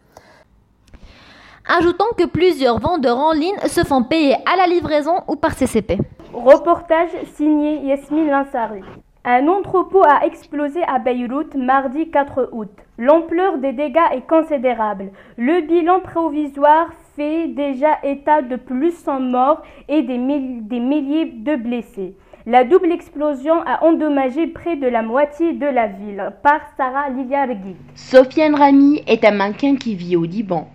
Ajoutons 1.68 2.06
que 2.16 2.24
plusieurs 2.24 2.80
vendeurs 2.80 3.18
en 3.18 3.32
ligne 3.32 3.58
se 3.68 3.84
font 3.84 4.02
payer 4.02 4.36
à 4.50 4.56
la 4.56 4.66
livraison 4.66 5.20
ou 5.28 5.36
par 5.36 5.54
CCP. 5.54 5.98
Reportage 6.32 7.10
signé 7.36 7.84
Yasmine 7.84 8.30
Lansari. 8.30 8.82
Un 9.30 9.46
entrepôt 9.46 10.02
a 10.04 10.24
explosé 10.24 10.80
à 10.84 10.98
Beyrouth 10.98 11.54
mardi 11.54 12.08
4 12.08 12.48
août. 12.52 12.70
L'ampleur 12.96 13.58
des 13.58 13.74
dégâts 13.74 13.98
est 14.14 14.26
considérable. 14.26 15.10
Le 15.36 15.60
bilan 15.66 16.00
provisoire 16.00 16.88
fait 17.14 17.48
déjà 17.48 17.98
état 18.02 18.40
de 18.40 18.56
plus 18.56 18.92
100 18.92 19.20
morts 19.20 19.60
et 19.86 20.00
des, 20.00 20.16
milliers 20.16 21.26
de 21.26 21.56
blessés. 21.56 22.14
La 22.46 22.64
double 22.64 22.90
explosion 22.90 23.60
a 23.66 23.84
endommagé 23.84 24.46
près 24.46 24.76
de 24.76 24.86
la 24.86 25.02
moitié 25.02 25.52
de 25.52 25.66
la 25.66 25.88
ville, 25.88 26.32
par 26.42 26.62
Sarah 26.78 27.10
Liliargui. 27.10 27.76
Sofiane 27.96 28.54
Rami 28.54 29.02
est 29.06 29.26
un 29.26 29.32
mannequin 29.32 29.76
qui 29.76 29.94
vit 29.94 30.16
au 30.16 30.24
Liban. 30.24 30.70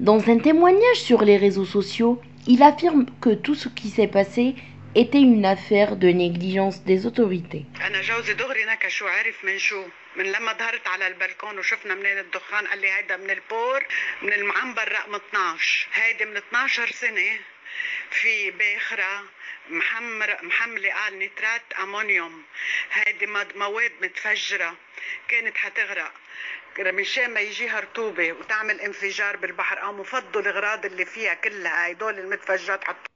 Dans 0.00 0.18
un 0.28 0.36
témoignage 0.36 1.00
sur 1.00 1.24
les 1.24 1.38
réseaux 1.38 1.64
sociaux, 1.64 2.20
il 2.46 2.62
affirme 2.62 3.06
que 3.22 3.30
tout 3.30 3.54
ce 3.54 3.70
qui 3.70 3.88
s'est 3.88 4.06
passé 4.06 4.54
était 5.02 5.20
une 5.20 5.44
affaire 5.44 5.96
de 5.96 6.08
négligence 6.08 6.76
des 6.84 7.06
autorités. 7.06 7.64
من 10.16 10.32
لما 10.32 10.52
ظهرت 10.52 10.88
على 10.88 11.06
البلكون 11.06 11.58
وشفنا 11.58 11.94
منين 11.94 12.18
الدخان 12.18 12.66
قال 12.66 12.78
لي 12.80 12.92
هيدا 12.92 13.16
من 13.16 13.30
البور 13.30 13.84
من 14.22 14.32
المعنبر 14.32 14.92
رقم 14.92 15.14
12 15.14 15.88
هيدي 15.94 16.24
من 16.24 16.36
12 16.36 16.90
سنة 16.90 17.38
في 18.10 18.50
باخره 18.50 19.22
محمر 19.70 20.36
محملة 20.42 20.92
قال 20.94 21.18
نترات 21.18 21.62
أمونيوم. 21.82 22.42
هيدي 22.92 23.26
مواد 23.56 23.92
متفجرة 24.02 24.76
كانت 25.28 25.56
حتغرق. 25.56 26.12
مشان 26.78 27.30
ما 27.34 27.40
يجيها 27.40 27.80
رطوبة 27.80 28.32
وتعمل 28.32 28.80
انفجار 28.80 29.36
بالبحر 29.36 29.78
قاموا 29.78 30.04
فضوا 30.04 30.40
الأغراض 30.42 30.86
اللي 30.86 31.04
فيها 31.04 31.34
كلها 31.34 31.90
هدول 31.90 32.18
المتفجرات 32.18 32.84
بمع- 32.84 33.15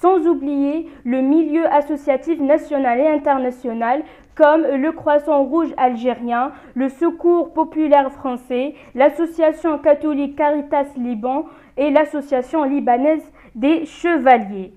sans 0.00 0.26
oublier 0.26 0.88
le 1.04 1.20
milieu 1.20 1.66
associatif 1.72 2.38
national 2.40 3.00
et 3.00 3.08
international 3.08 4.02
comme 4.34 4.62
le 4.62 4.92
Croissant 4.92 5.44
Rouge 5.44 5.72
algérien, 5.78 6.52
le 6.74 6.90
Secours 6.90 7.52
populaire 7.54 8.12
français, 8.12 8.74
l'association 8.94 9.78
catholique 9.78 10.36
Caritas 10.36 10.88
Liban 10.96 11.46
et 11.78 11.90
l'association 11.90 12.64
libanaise 12.64 13.24
des 13.54 13.86
chevaliers. 13.86 14.74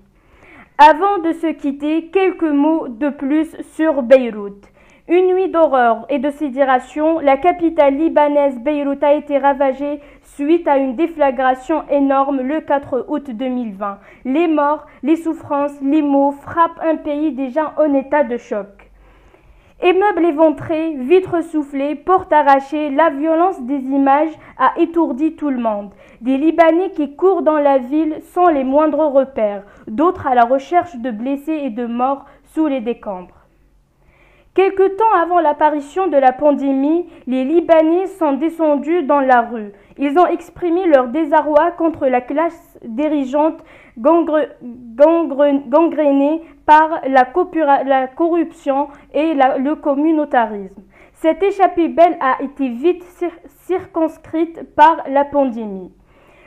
Avant 0.78 1.18
de 1.18 1.32
se 1.32 1.48
quitter, 1.48 2.06
quelques 2.06 2.42
mots 2.42 2.88
de 2.88 3.10
plus 3.10 3.54
sur 3.74 4.02
Beyrouth. 4.02 4.66
Une 5.12 5.26
nuit 5.26 5.48
d'horreur 5.48 6.06
et 6.08 6.20
de 6.20 6.30
sidération, 6.30 7.18
la 7.18 7.36
capitale 7.36 7.96
libanaise 7.96 8.60
Beyrouth 8.60 9.02
a 9.02 9.14
été 9.14 9.38
ravagée 9.38 9.98
suite 10.22 10.68
à 10.68 10.76
une 10.76 10.94
déflagration 10.94 11.82
énorme 11.90 12.42
le 12.42 12.60
4 12.60 13.06
août 13.08 13.28
2020. 13.28 13.98
Les 14.24 14.46
morts, 14.46 14.86
les 15.02 15.16
souffrances, 15.16 15.74
les 15.82 16.00
maux 16.00 16.30
frappent 16.30 16.78
un 16.80 16.94
pays 16.94 17.32
déjà 17.32 17.74
en 17.76 17.92
état 17.92 18.22
de 18.22 18.36
choc. 18.36 18.68
Immeubles 19.82 20.26
éventrés, 20.26 20.94
vitres 20.94 21.42
soufflées, 21.42 21.96
portes 21.96 22.32
arrachées, 22.32 22.90
la 22.90 23.10
violence 23.10 23.60
des 23.62 23.80
images 23.80 24.38
a 24.58 24.78
étourdi 24.78 25.34
tout 25.34 25.50
le 25.50 25.58
monde. 25.58 25.90
Des 26.20 26.36
Libanais 26.36 26.90
qui 26.90 27.16
courent 27.16 27.42
dans 27.42 27.58
la 27.58 27.78
ville 27.78 28.18
sans 28.32 28.46
les 28.46 28.62
moindres 28.62 29.10
repères, 29.12 29.64
d'autres 29.88 30.28
à 30.28 30.36
la 30.36 30.44
recherche 30.44 30.94
de 30.94 31.10
blessés 31.10 31.62
et 31.64 31.70
de 31.70 31.86
morts 31.86 32.26
sous 32.44 32.68
les 32.68 32.80
décombres. 32.80 33.39
Quelque 34.60 34.88
temps 34.94 35.14
avant 35.18 35.40
l'apparition 35.40 36.08
de 36.08 36.18
la 36.18 36.32
pandémie, 36.32 37.08
les 37.26 37.44
Libanais 37.44 38.08
sont 38.08 38.34
descendus 38.34 39.04
dans 39.04 39.20
la 39.20 39.40
rue. 39.40 39.72
Ils 39.96 40.18
ont 40.18 40.26
exprimé 40.26 40.84
leur 40.84 41.08
désarroi 41.08 41.70
contre 41.78 42.06
la 42.08 42.20
classe 42.20 42.78
dirigeante 42.84 43.64
gangre- 43.96 44.50
gangrénée 45.66 46.42
par 46.66 47.00
la, 47.06 47.24
corruption 48.06 48.88
et 49.14 49.32
le 49.32 49.76
communautarisme. 49.76 50.82
Cette 51.14 51.42
échappée 51.42 51.88
belle 51.88 52.18
a 52.20 52.42
été 52.42 52.68
vite 52.68 53.02
cir- 53.18 53.40
circonscrite 53.64 54.74
par 54.76 55.04
la 55.08 55.24
pandémie. 55.24 55.90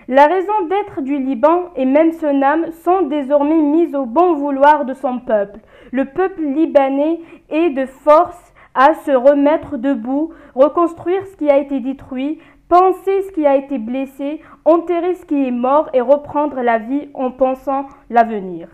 La 0.10 0.28
raison 0.28 0.66
d'être 0.68 1.02
du 1.02 1.18
Liban 1.18 1.70
et 1.78 1.86
même 1.86 2.12
son 2.12 2.42
âme 2.42 2.72
sont 2.84 3.04
désormais 3.04 3.62
mises 3.62 3.96
au 3.96 4.06
bon 4.06 4.34
vouloir 4.34 4.84
de 4.84 4.94
son 4.94 5.20
peuple. 5.20 5.60
Le 5.94 6.06
peuple 6.06 6.42
libanais 6.42 7.22
est 7.50 7.70
de 7.70 7.86
force 7.86 8.54
à 8.76 8.96
se 8.96 9.12
remettre 9.12 9.78
debout, 9.78 10.34
reconstruire 10.56 11.26
ce 11.28 11.38
qui 11.38 11.50
a 11.50 11.58
été 11.58 11.80
détruit, 11.80 12.40
penser 12.68 13.22
ce 13.22 13.32
qui 13.32 13.46
a 13.46 13.56
été 13.56 13.78
blessé, 13.78 14.42
enterrer 14.66 15.16
ce 15.16 15.26
qui 15.26 15.48
est 15.48 15.52
mort 15.52 15.90
et 15.94 16.02
reprendre 16.02 16.62
la 16.62 16.80
vie 16.80 17.08
en 17.14 17.32
pensant 17.32 17.88
l'avenir. 18.10 18.68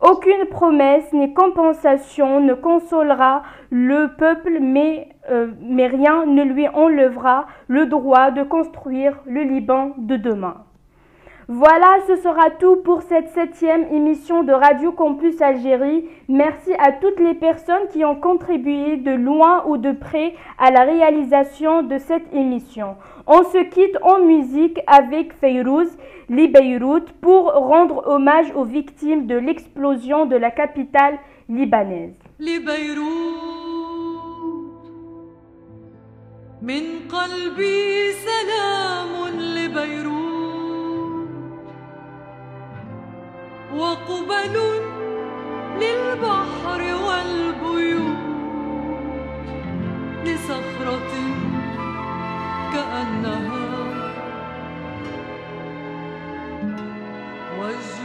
Aucune 0.00 0.46
promesse 0.46 1.12
ni 1.12 1.34
compensation 1.34 2.40
ne 2.40 2.54
consolera 2.54 3.42
le 3.70 4.16
peuple, 4.16 4.58
mais, 4.58 5.08
euh, 5.30 5.48
mais 5.60 5.88
rien 5.88 6.24
ne 6.24 6.42
lui 6.42 6.66
enlèvera 6.68 7.46
le 7.68 7.84
droit 7.84 8.30
de 8.30 8.42
construire 8.42 9.20
le 9.26 9.42
Liban 9.42 9.90
de 9.98 10.16
demain. 10.16 10.64
Voilà, 11.52 11.96
ce 12.06 12.14
sera 12.14 12.48
tout 12.48 12.76
pour 12.76 13.02
cette 13.02 13.28
septième 13.30 13.84
émission 13.92 14.44
de 14.44 14.52
Radio 14.52 14.92
Campus 14.92 15.42
Algérie. 15.42 16.08
Merci 16.28 16.72
à 16.78 16.92
toutes 16.92 17.18
les 17.18 17.34
personnes 17.34 17.88
qui 17.90 18.04
ont 18.04 18.14
contribué 18.14 18.96
de 18.98 19.10
loin 19.10 19.64
ou 19.66 19.76
de 19.76 19.90
près 19.90 20.34
à 20.58 20.70
la 20.70 20.84
réalisation 20.84 21.82
de 21.82 21.98
cette 21.98 22.32
émission. 22.32 22.94
On 23.32 23.44
se 23.44 23.58
quitte 23.58 23.96
en 24.02 24.24
musique 24.24 24.80
avec 24.88 25.32
Feyrouz, 25.34 25.86
les 26.28 26.52
pour 27.20 27.44
rendre 27.44 28.02
hommage 28.08 28.50
aux 28.56 28.64
victimes 28.64 29.28
de 29.28 29.36
l'explosion 29.36 30.26
de 30.26 30.34
la 30.34 30.50
capitale 30.50 31.16
libanaise. 31.48 32.18
كأنها 52.72 53.70
وز 57.58 57.99